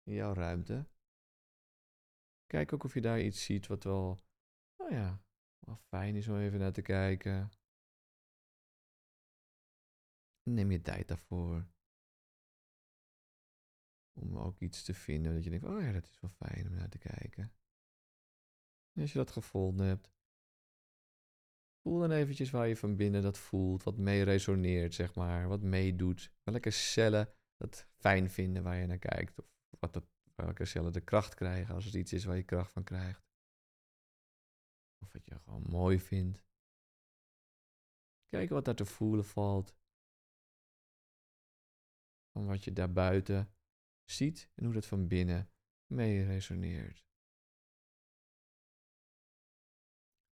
In 0.04 0.14
jouw 0.14 0.34
ruimte. 0.34 0.88
Kijk 2.46 2.74
ook 2.74 2.84
of 2.84 2.94
je 2.94 3.02
daar 3.02 3.22
iets 3.22 3.44
ziet 3.44 3.68
wat 3.68 3.84
wel, 3.84 4.20
nou 4.78 4.94
ja, 4.94 5.24
wel 5.60 5.76
fijn 5.76 6.16
is 6.16 6.28
om 6.28 6.38
even 6.38 6.60
naar 6.60 6.72
te 6.72 6.82
kijken. 6.82 7.52
Neem 10.44 10.72
je 10.72 10.82
tijd 10.82 11.08
daarvoor. 11.08 11.68
Om 14.14 14.38
ook 14.38 14.60
iets 14.60 14.84
te 14.84 14.94
vinden 14.94 15.34
dat 15.34 15.44
je 15.44 15.50
denkt, 15.50 15.66
oh 15.66 15.82
ja, 15.82 15.92
dat 15.92 16.06
is 16.06 16.20
wel 16.20 16.30
fijn 16.30 16.68
om 16.68 16.74
naar 16.74 16.90
te 16.90 16.98
kijken. 16.98 17.54
En 18.92 19.02
als 19.02 19.12
je 19.12 19.18
dat 19.18 19.32
gevonden 19.32 19.86
hebt, 19.88 20.12
voel 21.84 22.00
dan 22.00 22.12
eventjes 22.12 22.50
waar 22.50 22.68
je 22.68 22.76
van 22.76 22.96
binnen 22.96 23.22
dat 23.22 23.38
voelt, 23.38 23.84
wat 23.84 23.98
mee 23.98 24.24
resoneert, 24.24 24.94
zeg 24.94 25.16
maar, 25.16 25.48
wat 25.48 25.62
meedoet. 25.62 26.32
Welke 26.44 26.72
cellen 26.72 27.34
het 27.58 27.88
fijn 27.96 28.30
vinden 28.30 28.64
waar 28.64 28.78
je 28.78 28.86
naar 28.86 28.98
kijkt, 28.98 29.40
of 29.40 29.80
wat 29.80 29.96
het, 29.96 30.06
welke 30.36 30.66
cellen 30.66 30.94
de 30.94 31.02
kracht 31.02 31.34
krijgen 31.36 31.76
als 31.76 31.86
het 31.86 31.94
iets 31.94 32.14
is 32.14 32.26
waar 32.26 32.36
je 32.36 32.44
kracht 32.44 32.72
van 32.72 32.84
krijgt. 32.84 33.26
Of 35.00 35.14
wat 35.14 35.26
je 35.26 35.40
gewoon 35.40 35.64
mooi 35.70 36.00
vindt. 36.00 36.44
Kijken 38.28 38.56
wat 38.56 38.66
daar 38.66 38.76
te 38.76 38.86
voelen 38.86 39.26
valt. 39.26 39.76
Van 42.32 42.46
wat 42.46 42.64
je 42.64 42.74
daarbuiten 42.74 43.54
ziet 44.04 44.50
en 44.56 44.66
hoe 44.66 44.74
dat 44.74 44.86
van 44.86 45.08
binnen 45.08 45.50
mee 45.86 46.26
resoneert. 46.26 47.06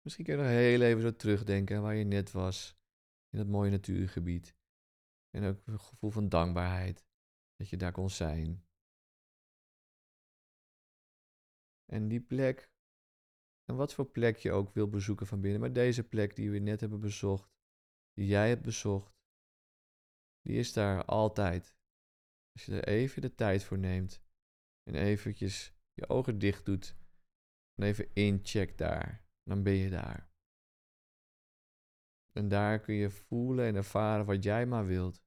Misschien 0.01 0.25
kun 0.25 0.35
je 0.35 0.41
nog 0.41 0.51
heel 0.51 0.81
even 0.81 1.01
zo 1.01 1.15
terugdenken 1.15 1.81
waar 1.81 1.95
je 1.95 2.03
net 2.03 2.31
was. 2.31 2.79
In 3.29 3.37
dat 3.37 3.47
mooie 3.47 3.71
natuurgebied. 3.71 4.55
En 5.29 5.43
ook 5.43 5.67
een 5.67 5.79
gevoel 5.79 6.09
van 6.09 6.29
dankbaarheid. 6.29 7.05
Dat 7.55 7.69
je 7.69 7.77
daar 7.77 7.91
kon 7.91 8.09
zijn. 8.09 8.65
En 11.91 12.07
die 12.07 12.21
plek, 12.21 12.71
en 13.63 13.75
wat 13.75 13.93
voor 13.93 14.05
plek 14.05 14.37
je 14.37 14.51
ook 14.51 14.73
wil 14.73 14.89
bezoeken 14.89 15.27
van 15.27 15.41
binnen, 15.41 15.59
maar 15.59 15.73
deze 15.73 16.07
plek 16.07 16.35
die 16.35 16.51
we 16.51 16.59
net 16.59 16.79
hebben 16.79 16.99
bezocht, 16.99 17.51
die 18.13 18.27
jij 18.27 18.49
hebt 18.49 18.61
bezocht, 18.61 19.15
die 20.41 20.57
is 20.57 20.73
daar 20.73 21.05
altijd. 21.05 21.75
Als 22.51 22.65
je 22.65 22.81
er 22.81 22.87
even 22.87 23.21
de 23.21 23.35
tijd 23.35 23.63
voor 23.63 23.77
neemt 23.77 24.23
en 24.83 24.95
eventjes 24.95 25.73
je 25.93 26.09
ogen 26.09 26.39
dicht 26.39 26.65
doet 26.65 26.95
en 27.73 27.87
even 27.87 28.13
incheckt 28.13 28.77
daar, 28.77 29.25
dan 29.51 29.63
ben 29.63 29.73
je 29.73 29.89
daar. 29.89 30.29
En 32.31 32.47
daar 32.47 32.79
kun 32.79 32.93
je 32.93 33.09
voelen 33.09 33.65
en 33.65 33.75
ervaren 33.75 34.25
wat 34.25 34.43
jij 34.43 34.65
maar 34.65 34.85
wilt. 34.85 35.23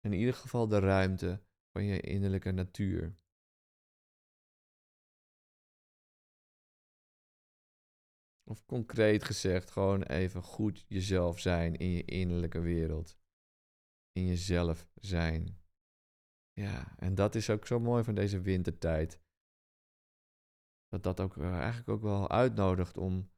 In 0.00 0.12
ieder 0.12 0.34
geval 0.34 0.68
de 0.68 0.78
ruimte 0.78 1.42
van 1.70 1.84
je 1.84 2.00
innerlijke 2.00 2.50
natuur. 2.50 3.16
Of 8.50 8.64
concreet 8.66 9.24
gezegd, 9.24 9.70
gewoon 9.70 10.02
even 10.02 10.42
goed 10.42 10.84
jezelf 10.88 11.40
zijn 11.40 11.74
in 11.76 11.90
je 11.90 12.04
innerlijke 12.04 12.60
wereld. 12.60 13.18
In 14.12 14.26
jezelf 14.26 14.88
zijn. 14.94 15.62
Ja, 16.52 16.98
en 16.98 17.14
dat 17.14 17.34
is 17.34 17.50
ook 17.50 17.66
zo 17.66 17.80
mooi 17.80 18.04
van 18.04 18.14
deze 18.14 18.40
wintertijd. 18.40 19.23
Dat 20.94 21.16
dat 21.16 21.20
ook 21.20 21.36
uh, 21.36 21.58
eigenlijk 21.58 21.88
ook 21.88 22.02
wel 22.02 22.30
uitnodigt 22.30 22.96
om 22.96 23.30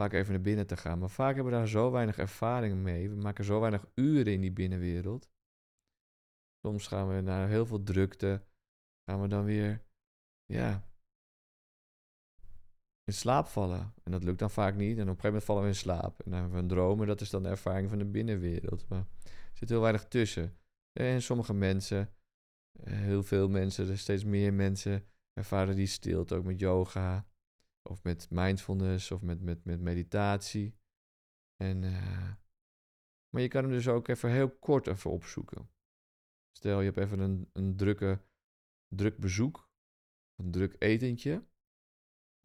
vaak 0.00 0.12
even 0.12 0.32
naar 0.32 0.40
binnen 0.40 0.66
te 0.66 0.76
gaan. 0.76 0.98
Maar 0.98 1.10
vaak 1.10 1.34
hebben 1.34 1.52
we 1.52 1.58
daar 1.58 1.68
zo 1.68 1.90
weinig 1.90 2.18
ervaring 2.18 2.82
mee. 2.82 3.08
We 3.08 3.16
maken 3.16 3.44
zo 3.44 3.60
weinig 3.60 3.86
uren 3.94 4.32
in 4.32 4.40
die 4.40 4.52
binnenwereld. 4.52 5.30
Soms 6.66 6.86
gaan 6.86 7.08
we 7.08 7.20
naar 7.20 7.48
heel 7.48 7.66
veel 7.66 7.82
drukte. 7.82 8.46
Gaan 9.10 9.20
we 9.20 9.28
dan 9.28 9.44
weer, 9.44 9.84
ja, 10.44 10.88
in 13.04 13.12
slaap 13.12 13.46
vallen. 13.46 13.94
En 14.02 14.12
dat 14.12 14.24
lukt 14.24 14.38
dan 14.38 14.50
vaak 14.50 14.74
niet. 14.74 14.96
En 14.98 15.02
op 15.02 15.14
een 15.14 15.20
gegeven 15.20 15.26
moment 15.26 15.44
vallen 15.44 15.62
we 15.62 15.68
in 15.68 15.74
slaap. 15.74 16.20
En 16.20 16.30
dan 16.30 16.40
hebben 16.40 16.68
we 16.68 16.74
een. 16.74 17.00
En 17.00 17.06
dat 17.06 17.20
is 17.20 17.30
dan 17.30 17.42
de 17.42 17.48
ervaring 17.48 17.88
van 17.88 17.98
de 17.98 18.04
binnenwereld. 18.04 18.88
Maar 18.88 19.06
er 19.24 19.56
zit 19.56 19.68
heel 19.68 19.80
weinig 19.80 20.08
tussen. 20.08 20.58
En 20.92 21.22
sommige 21.22 21.54
mensen, 21.54 22.14
eh, 22.72 22.92
heel 22.92 23.22
veel 23.22 23.48
mensen, 23.48 23.88
er 23.88 23.98
steeds 23.98 24.24
meer 24.24 24.54
mensen 24.54 25.08
ervaren 25.38 25.76
die 25.76 25.86
stilte 25.86 26.34
ook 26.34 26.44
met 26.44 26.60
yoga. 26.60 27.26
Of 27.82 28.02
met 28.02 28.30
mindfulness 28.30 29.10
of 29.10 29.22
met, 29.22 29.40
met, 29.40 29.64
met 29.64 29.80
meditatie. 29.80 30.76
En, 31.56 31.82
uh, 31.82 32.32
maar 33.28 33.42
je 33.42 33.48
kan 33.48 33.62
hem 33.62 33.72
dus 33.72 33.88
ook 33.88 34.08
even 34.08 34.30
heel 34.30 34.50
kort 34.50 34.86
even 34.86 35.10
opzoeken. 35.10 35.70
Stel 36.56 36.78
je 36.80 36.84
hebt 36.84 36.98
even 36.98 37.18
een, 37.18 37.50
een 37.52 37.76
drukke, 37.76 38.24
druk 38.88 39.18
bezoek. 39.18 39.70
Een 40.36 40.50
druk 40.50 40.76
etentje. 40.78 41.46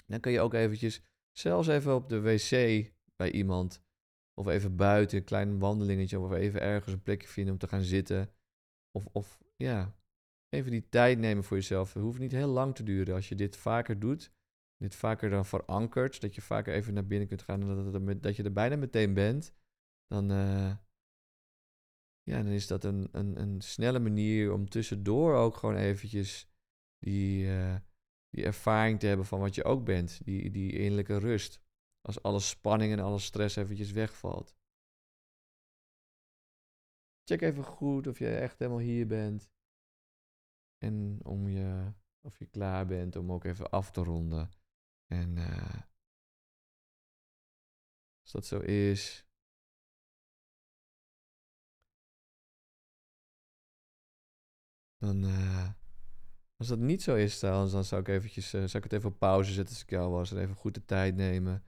Dan 0.06 0.20
kun 0.20 0.32
je 0.32 0.40
ook 0.40 0.54
eventjes, 0.54 1.04
zelfs 1.32 1.68
even 1.68 1.96
op 1.96 2.10
de 2.10 2.22
wc 2.22 2.50
bij 3.16 3.32
iemand, 3.32 3.84
of 4.34 4.48
even 4.48 4.76
buiten, 4.76 5.18
een 5.18 5.24
klein 5.24 5.60
wandelingetje, 5.60 6.20
of 6.20 6.32
even 6.32 6.62
ergens 6.62 6.94
een 6.94 7.02
plekje 7.02 7.28
vinden 7.28 7.54
om 7.54 7.60
te 7.60 7.68
gaan 7.68 7.82
zitten. 7.82 8.34
Of, 8.92 9.06
of 9.12 9.40
ja, 9.56 9.98
even 10.54 10.72
die 10.72 10.90
tijd 10.90 11.18
nemen 11.18 11.44
voor 11.44 11.58
jezelf. 11.58 11.94
Het 11.94 12.04
hoeft 12.04 12.20
niet 12.20 12.32
heel 12.32 12.48
lang 12.48 12.76
te 12.76 12.84
duren. 12.84 13.16
Als 13.16 13.30
je 13.30 13.36
dit 13.36 13.58
vaker 13.58 14.00
doet, 14.00 14.32
dit 14.78 14.96
vaker 14.96 15.30
dan 15.30 15.46
verankert, 15.46 16.22
dat 16.22 16.36
je 16.36 16.42
vaker 16.42 16.74
even 16.74 16.94
naar 16.94 17.08
binnen 17.08 17.28
kunt 17.28 17.42
gaan 17.42 17.62
en 17.62 17.92
dat, 17.92 18.24
dat 18.24 18.36
je 18.36 18.44
er 18.44 18.54
bijna 18.54 18.76
meteen 18.76 19.14
bent, 19.14 19.54
dan, 20.08 20.32
uh, 20.32 20.76
ja, 22.22 22.44
dan 22.44 22.52
is 22.52 22.68
dat 22.68 22.84
een, 22.84 23.10
een, 23.12 23.40
een 23.40 23.62
snelle 23.62 24.00
manier 24.00 24.54
om 24.54 24.70
tussendoor 24.70 25.36
ook 25.36 25.58
gewoon 25.58 25.76
eventjes 25.76 26.48
die, 27.00 27.46
uh, 27.46 27.76
die 28.30 28.46
ervaring 28.46 29.00
te 29.00 29.08
hebben 29.08 29.26
van 29.26 29.40
wat 29.40 29.56
je 29.56 29.64
ook 29.64 29.86
bent. 29.86 30.26
Die, 30.26 30.52
die 30.52 30.72
innerlijke 30.72 31.18
rust. 31.18 31.62
Als 32.02 32.22
alle 32.22 32.40
spanning 32.40 32.92
en 32.92 33.00
alle 33.00 33.20
stress 33.20 33.56
eventjes 33.56 33.92
wegvalt. 33.92 34.56
Check 37.24 37.42
even 37.42 37.64
goed 37.64 38.08
of 38.08 38.20
je 38.20 38.36
echt 38.36 38.60
helemaal 38.60 38.80
hier 38.80 39.08
bent. 39.08 39.52
En 40.84 41.20
om 41.24 41.48
je, 41.48 41.94
of 42.22 42.38
je 42.40 42.46
klaar 42.46 42.86
bent 42.86 43.16
om 43.16 43.32
ook 43.32 43.44
even 43.44 43.70
af 43.70 43.92
te 43.92 44.04
ronden. 44.04 44.50
En 45.06 45.38
uh, 45.38 45.82
als 48.22 48.32
dat 48.32 48.46
zo 48.46 48.60
is. 48.60 49.26
Dan. 54.98 55.24
Uh, 55.24 55.72
als 56.56 56.68
dat 56.68 56.80
niet 56.80 57.02
zo 57.02 57.16
is 57.16 57.40
trouwens, 57.40 57.72
dan 57.72 57.84
zou 57.84 58.02
ik, 58.02 58.08
eventjes, 58.08 58.54
uh, 58.54 58.64
zou 58.64 58.78
ik 58.78 58.84
het 58.84 58.94
even 58.94 59.10
op 59.10 59.20
pauze 59.20 59.54
zetten 59.54 59.74
als 59.74 59.84
ik 59.84 59.90
jou 59.90 60.12
was. 60.12 60.32
En 60.32 60.38
even 60.38 60.56
goed 60.56 60.74
de 60.74 60.86
tijd 60.86 61.16
nemen. 61.16 61.64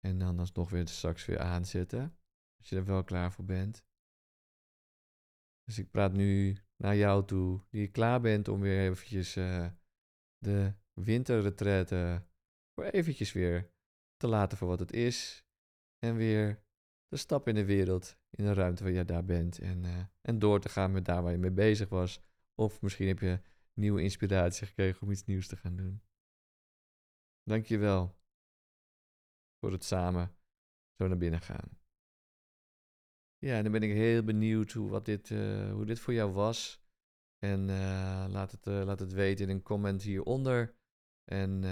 En 0.00 0.18
dan 0.18 0.38
alsnog 0.38 0.70
weer 0.70 0.88
straks 0.88 1.24
weer 1.24 1.38
aanzetten. 1.38 2.16
Als 2.58 2.68
je 2.68 2.76
er 2.76 2.84
wel 2.84 3.04
klaar 3.04 3.32
voor 3.32 3.44
bent. 3.44 3.84
Dus 5.64 5.78
ik 5.78 5.90
praat 5.90 6.12
nu 6.12 6.58
naar 6.80 6.96
jou 6.96 7.26
toe, 7.26 7.60
die 7.70 7.88
klaar 7.88 8.20
bent 8.20 8.48
om 8.48 8.60
weer 8.60 8.80
eventjes 8.80 9.36
uh, 9.36 9.66
de 10.38 10.74
winterretraite 10.92 12.26
voor 12.74 12.84
eventjes 12.84 13.32
weer 13.32 13.70
te 14.16 14.26
laten 14.26 14.58
voor 14.58 14.68
wat 14.68 14.80
het 14.80 14.92
is. 14.92 15.44
En 15.98 16.16
weer 16.16 16.62
de 17.08 17.16
stap 17.16 17.48
in 17.48 17.54
de 17.54 17.64
wereld, 17.64 18.18
in 18.30 18.44
de 18.44 18.52
ruimte 18.52 18.82
waar 18.82 18.92
je 18.92 19.04
daar 19.04 19.24
bent. 19.24 19.58
En, 19.58 19.84
uh, 19.84 20.04
en 20.20 20.38
door 20.38 20.60
te 20.60 20.68
gaan 20.68 20.92
met 20.92 21.04
daar 21.04 21.22
waar 21.22 21.32
je 21.32 21.38
mee 21.38 21.50
bezig 21.50 21.88
was. 21.88 22.20
Of 22.54 22.80
misschien 22.82 23.08
heb 23.08 23.18
je 23.18 23.40
nieuwe 23.74 24.02
inspiratie 24.02 24.66
gekregen 24.66 25.02
om 25.02 25.10
iets 25.10 25.24
nieuws 25.24 25.46
te 25.46 25.56
gaan 25.56 25.76
doen. 25.76 26.02
Dankjewel 27.42 28.18
voor 29.58 29.72
het 29.72 29.84
samen 29.84 30.36
zo 30.96 31.06
naar 31.06 31.18
binnen 31.18 31.40
gaan. 31.40 31.79
Ja, 33.40 33.62
dan 33.62 33.72
ben 33.72 33.82
ik 33.82 33.90
heel 33.90 34.22
benieuwd 34.22 34.72
hoe, 34.72 34.90
wat 34.90 35.04
dit, 35.04 35.30
uh, 35.30 35.72
hoe 35.72 35.84
dit 35.84 36.00
voor 36.00 36.14
jou 36.14 36.32
was. 36.32 36.80
En 37.38 37.68
uh, 37.68 38.26
laat, 38.28 38.50
het, 38.50 38.66
uh, 38.66 38.82
laat 38.84 38.98
het 38.98 39.12
weten 39.12 39.48
in 39.48 39.54
een 39.54 39.62
comment 39.62 40.02
hieronder. 40.02 40.78
En, 41.24 41.64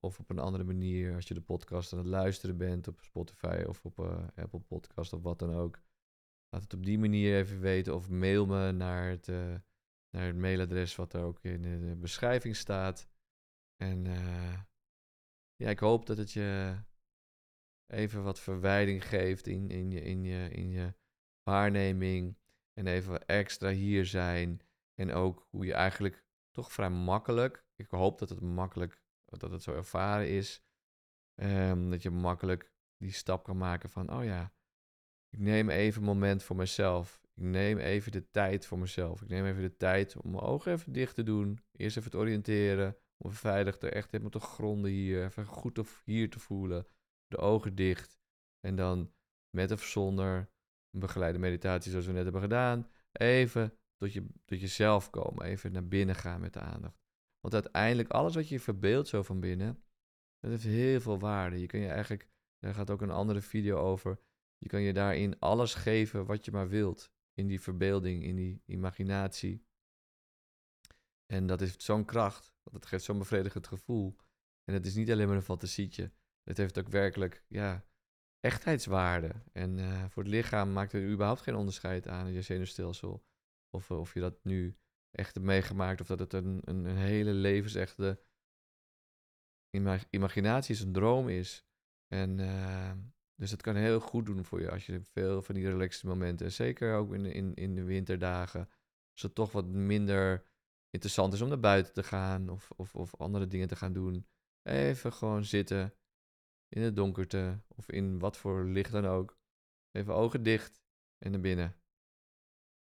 of 0.00 0.18
op 0.18 0.30
een 0.30 0.38
andere 0.38 0.64
manier 0.64 1.14
als 1.14 1.28
je 1.28 1.34
de 1.34 1.40
podcast 1.40 1.92
aan 1.92 1.98
het 1.98 2.08
luisteren 2.08 2.56
bent 2.56 2.88
op 2.88 3.00
Spotify 3.00 3.64
of 3.66 3.84
op 3.84 3.98
Apple 4.36 4.60
Podcast 4.60 5.12
of 5.12 5.22
wat 5.22 5.38
dan 5.38 5.54
ook. 5.54 5.80
laat 6.48 6.62
het 6.62 6.74
op 6.74 6.84
die 6.84 6.98
manier 6.98 7.36
even 7.36 7.60
weten 7.60 7.94
of 7.94 8.10
mail 8.10 8.46
me 8.46 8.72
naar 8.72 9.08
het, 9.08 9.26
naar 10.10 10.26
het 10.26 10.36
mailadres 10.36 10.96
wat 10.96 11.12
er 11.12 11.22
ook 11.22 11.38
in 11.42 11.62
de 11.62 11.96
beschrijving 11.96 12.56
staat. 12.56 13.08
En 13.76 14.04
ja, 15.56 15.70
ik 15.70 15.78
hoop 15.78 16.06
dat 16.06 16.16
het 16.16 16.32
je 16.32 16.76
even 17.86 18.22
wat 18.22 18.40
verwijding 18.40 19.08
geeft 19.08 19.46
in, 19.46 19.70
in, 19.70 19.90
je, 19.90 20.00
in, 20.00 20.24
je, 20.24 20.48
in 20.48 20.70
je 20.70 20.94
waarneming. 21.42 22.38
En 22.72 22.86
even 22.86 23.10
wat 23.10 23.24
extra 23.24 23.70
hier 23.70 24.06
zijn. 24.06 24.60
En 24.94 25.12
ook 25.12 25.46
hoe 25.50 25.66
je 25.66 25.74
eigenlijk 25.74 26.24
toch 26.50 26.72
vrij 26.72 26.90
makkelijk, 26.90 27.64
ik 27.74 27.86
hoop 27.88 28.18
dat 28.18 28.28
het 28.28 28.40
makkelijk, 28.40 29.02
dat 29.24 29.50
het 29.50 29.62
zo 29.62 29.74
ervaren 29.74 30.28
is. 30.28 30.64
Um, 31.42 31.90
dat 31.90 32.02
je 32.02 32.10
makkelijk 32.10 32.72
die 32.96 33.12
stap 33.12 33.44
kan 33.44 33.56
maken 33.56 33.88
van, 33.88 34.12
oh 34.12 34.24
ja, 34.24 34.52
ik 35.28 35.38
neem 35.38 35.70
even 35.70 36.00
een 36.00 36.06
moment 36.06 36.42
voor 36.42 36.56
mezelf. 36.56 37.20
Ik 37.22 37.42
neem 37.42 37.78
even 37.78 38.12
de 38.12 38.30
tijd 38.30 38.66
voor 38.66 38.78
mezelf. 38.78 39.22
Ik 39.22 39.28
neem 39.28 39.46
even 39.46 39.62
de 39.62 39.76
tijd 39.76 40.16
om 40.16 40.30
mijn 40.30 40.42
ogen 40.42 40.72
even 40.72 40.92
dicht 40.92 41.14
te 41.14 41.22
doen. 41.22 41.58
Eerst 41.72 41.96
even 41.96 42.10
te 42.10 42.16
oriënteren. 42.16 42.96
Om 43.16 43.32
veilig 43.32 43.80
er 43.80 43.92
echt 43.92 44.10
helemaal 44.10 44.30
te 44.30 44.40
gronden 44.40 44.90
hier. 44.90 45.24
Even 45.24 45.46
goed 45.46 45.80
hier 46.04 46.30
te 46.30 46.38
voelen. 46.38 46.86
De 47.26 47.36
ogen 47.36 47.74
dicht. 47.74 48.18
En 48.60 48.76
dan 48.76 49.12
met 49.50 49.72
of 49.72 49.84
zonder 49.84 50.50
een 50.90 51.00
begeleide 51.00 51.38
meditatie 51.38 51.90
zoals 51.90 52.06
we 52.06 52.12
net 52.12 52.22
hebben 52.22 52.40
gedaan. 52.40 52.90
Even 53.12 53.78
tot, 53.96 54.12
je, 54.12 54.26
tot 54.44 54.60
jezelf 54.60 55.10
komen. 55.10 55.44
Even 55.44 55.72
naar 55.72 55.88
binnen 55.88 56.14
gaan 56.14 56.40
met 56.40 56.52
de 56.52 56.60
aandacht. 56.60 57.04
Want 57.40 57.54
uiteindelijk 57.54 58.08
alles 58.08 58.34
wat 58.34 58.48
je 58.48 58.60
verbeeldt 58.60 59.08
zo 59.08 59.22
van 59.22 59.40
binnen. 59.40 59.82
Dat 60.38 60.50
heeft 60.50 60.64
heel 60.64 61.00
veel 61.00 61.18
waarde. 61.18 61.60
Je 61.60 61.66
kan 61.66 61.80
je 61.80 61.88
eigenlijk, 61.88 62.28
daar 62.58 62.74
gaat 62.74 62.90
ook 62.90 63.00
een 63.00 63.10
andere 63.10 63.40
video 63.40 63.78
over. 63.78 64.18
Je 64.58 64.68
kan 64.68 64.80
je 64.80 64.92
daarin 64.92 65.38
alles 65.38 65.74
geven 65.74 66.26
wat 66.26 66.44
je 66.44 66.50
maar 66.50 66.68
wilt. 66.68 67.12
In 67.32 67.46
die 67.46 67.60
verbeelding, 67.60 68.24
in 68.24 68.36
die 68.36 68.62
imaginatie. 68.64 69.64
En 71.26 71.46
dat 71.46 71.60
heeft 71.60 71.82
zo'n 71.82 72.04
kracht. 72.04 72.54
Dat 72.62 72.86
geeft 72.86 73.04
zo'n 73.04 73.18
bevredigend 73.18 73.66
gevoel. 73.66 74.16
En 74.64 74.74
het 74.74 74.86
is 74.86 74.94
niet 74.94 75.10
alleen 75.10 75.26
maar 75.26 75.36
een 75.36 75.42
fantasietje. 75.42 76.12
Het 76.48 76.56
heeft 76.56 76.78
ook 76.78 76.88
werkelijk, 76.88 77.44
ja, 77.48 77.84
echtheidswaarde. 78.40 79.32
En 79.52 79.78
uh, 79.78 80.04
voor 80.08 80.22
het 80.22 80.32
lichaam 80.32 80.72
maakt 80.72 80.92
er 80.92 81.10
überhaupt 81.10 81.40
geen 81.40 81.54
onderscheid 81.54 82.08
aan 82.08 82.32
je 82.32 82.42
zenuwstelsel. 82.42 83.24
Of, 83.70 83.90
of 83.90 84.14
je 84.14 84.20
dat 84.20 84.44
nu 84.44 84.76
echt 85.10 85.34
hebt 85.34 85.46
meegemaakt. 85.46 86.00
Of 86.00 86.06
dat 86.06 86.18
het 86.18 86.32
een, 86.32 86.60
een, 86.64 86.84
een 86.84 86.96
hele 86.96 87.32
levensechte 87.32 88.22
imaginatie 90.10 90.74
is, 90.74 90.80
een 90.80 90.92
droom 90.92 91.28
is. 91.28 91.66
En 92.08 92.38
uh, 92.38 92.92
dus 93.34 93.50
het 93.50 93.62
kan 93.62 93.76
heel 93.76 94.00
goed 94.00 94.26
doen 94.26 94.44
voor 94.44 94.60
je 94.60 94.70
als 94.70 94.86
je 94.86 95.00
veel 95.00 95.42
van 95.42 95.54
die 95.54 95.68
relaxed 95.68 96.04
momenten. 96.04 96.46
En 96.46 96.52
zeker 96.52 96.94
ook 96.94 97.14
in, 97.14 97.24
in, 97.24 97.54
in 97.54 97.74
de 97.74 97.84
winterdagen. 97.84 98.68
Als 99.12 99.22
het 99.22 99.34
toch 99.34 99.52
wat 99.52 99.66
minder 99.66 100.44
interessant 100.90 101.32
is 101.32 101.40
om 101.40 101.48
naar 101.48 101.60
buiten 101.60 101.92
te 101.92 102.02
gaan. 102.02 102.48
Of, 102.48 102.70
of, 102.76 102.94
of 102.94 103.14
andere 103.16 103.46
dingen 103.46 103.68
te 103.68 103.76
gaan 103.76 103.92
doen. 103.92 104.26
Even 104.62 105.12
gewoon 105.12 105.44
zitten. 105.44 105.94
In 106.68 106.82
het 106.82 106.96
donkerte. 106.96 107.60
Of 107.68 107.90
in 107.90 108.18
wat 108.18 108.36
voor 108.36 108.64
licht 108.64 108.92
dan 108.92 109.06
ook. 109.06 109.38
Even 109.90 110.14
ogen 110.14 110.42
dicht. 110.42 110.82
En 111.18 111.30
naar 111.30 111.40
binnen. 111.40 111.76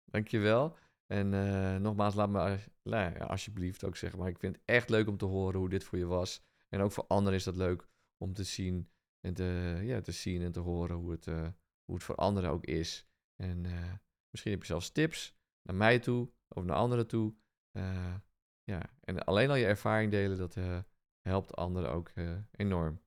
Dankjewel. 0.03 0.77
En 1.05 1.33
uh, 1.33 1.75
nogmaals, 1.75 2.15
laat 2.15 2.29
me 2.29 2.59
nou 2.83 3.19
alsjeblieft 3.19 3.83
ook 3.83 3.95
zeggen. 3.95 4.19
Maar 4.19 4.29
ik 4.29 4.39
vind 4.39 4.55
het 4.55 4.65
echt 4.65 4.89
leuk 4.89 5.07
om 5.07 5.17
te 5.17 5.25
horen 5.25 5.59
hoe 5.59 5.69
dit 5.69 5.83
voor 5.83 5.97
je 5.97 6.05
was. 6.05 6.43
En 6.69 6.81
ook 6.81 6.91
voor 6.91 7.05
anderen 7.07 7.37
is 7.37 7.43
dat 7.43 7.55
leuk 7.55 7.87
om 8.17 8.33
te 8.33 8.43
zien 8.43 8.89
en 9.19 9.33
te, 9.33 9.79
ja, 9.83 10.01
te 10.01 10.11
zien 10.11 10.41
en 10.41 10.51
te 10.51 10.59
horen 10.59 10.95
hoe 10.95 11.11
het, 11.11 11.25
uh, 11.25 11.47
hoe 11.85 11.95
het 11.95 12.03
voor 12.03 12.15
anderen 12.15 12.49
ook 12.49 12.65
is. 12.65 13.07
En 13.35 13.63
uh, 13.63 13.93
misschien 14.29 14.51
heb 14.51 14.61
je 14.61 14.67
zelfs 14.67 14.91
tips 14.91 15.35
naar 15.61 15.75
mij 15.75 15.99
toe 15.99 16.31
of 16.47 16.63
naar 16.63 16.75
anderen 16.75 17.07
toe. 17.07 17.35
Ja, 18.63 18.89
en 18.99 19.25
alleen 19.25 19.49
al 19.49 19.55
je 19.55 19.65
ervaring 19.65 20.11
delen, 20.11 20.37
dat 20.37 20.57
helpt 21.21 21.55
anderen 21.55 21.91
ook 21.91 22.11
enorm. 22.51 23.01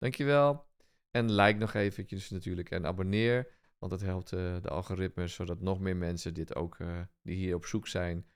Dankjewel. 0.00 0.66
En 1.10 1.34
like 1.34 1.58
nog 1.58 1.74
eventjes 1.74 2.30
natuurlijk 2.30 2.70
en 2.70 2.86
abonneer. 2.86 3.48
Want 3.78 3.92
dat 3.92 4.00
helpt 4.00 4.30
de 4.30 4.68
algoritmes, 4.68 5.34
zodat 5.34 5.60
nog 5.60 5.80
meer 5.80 5.96
mensen 5.96 6.34
dit 6.34 6.54
ook, 6.54 6.76
die 7.22 7.36
hier 7.36 7.54
op 7.54 7.64
zoek 7.64 7.86
zijn, 7.86 8.26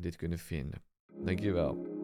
dit 0.00 0.16
kunnen 0.16 0.38
vinden. 0.38 0.82
Dankjewel. 1.24 1.95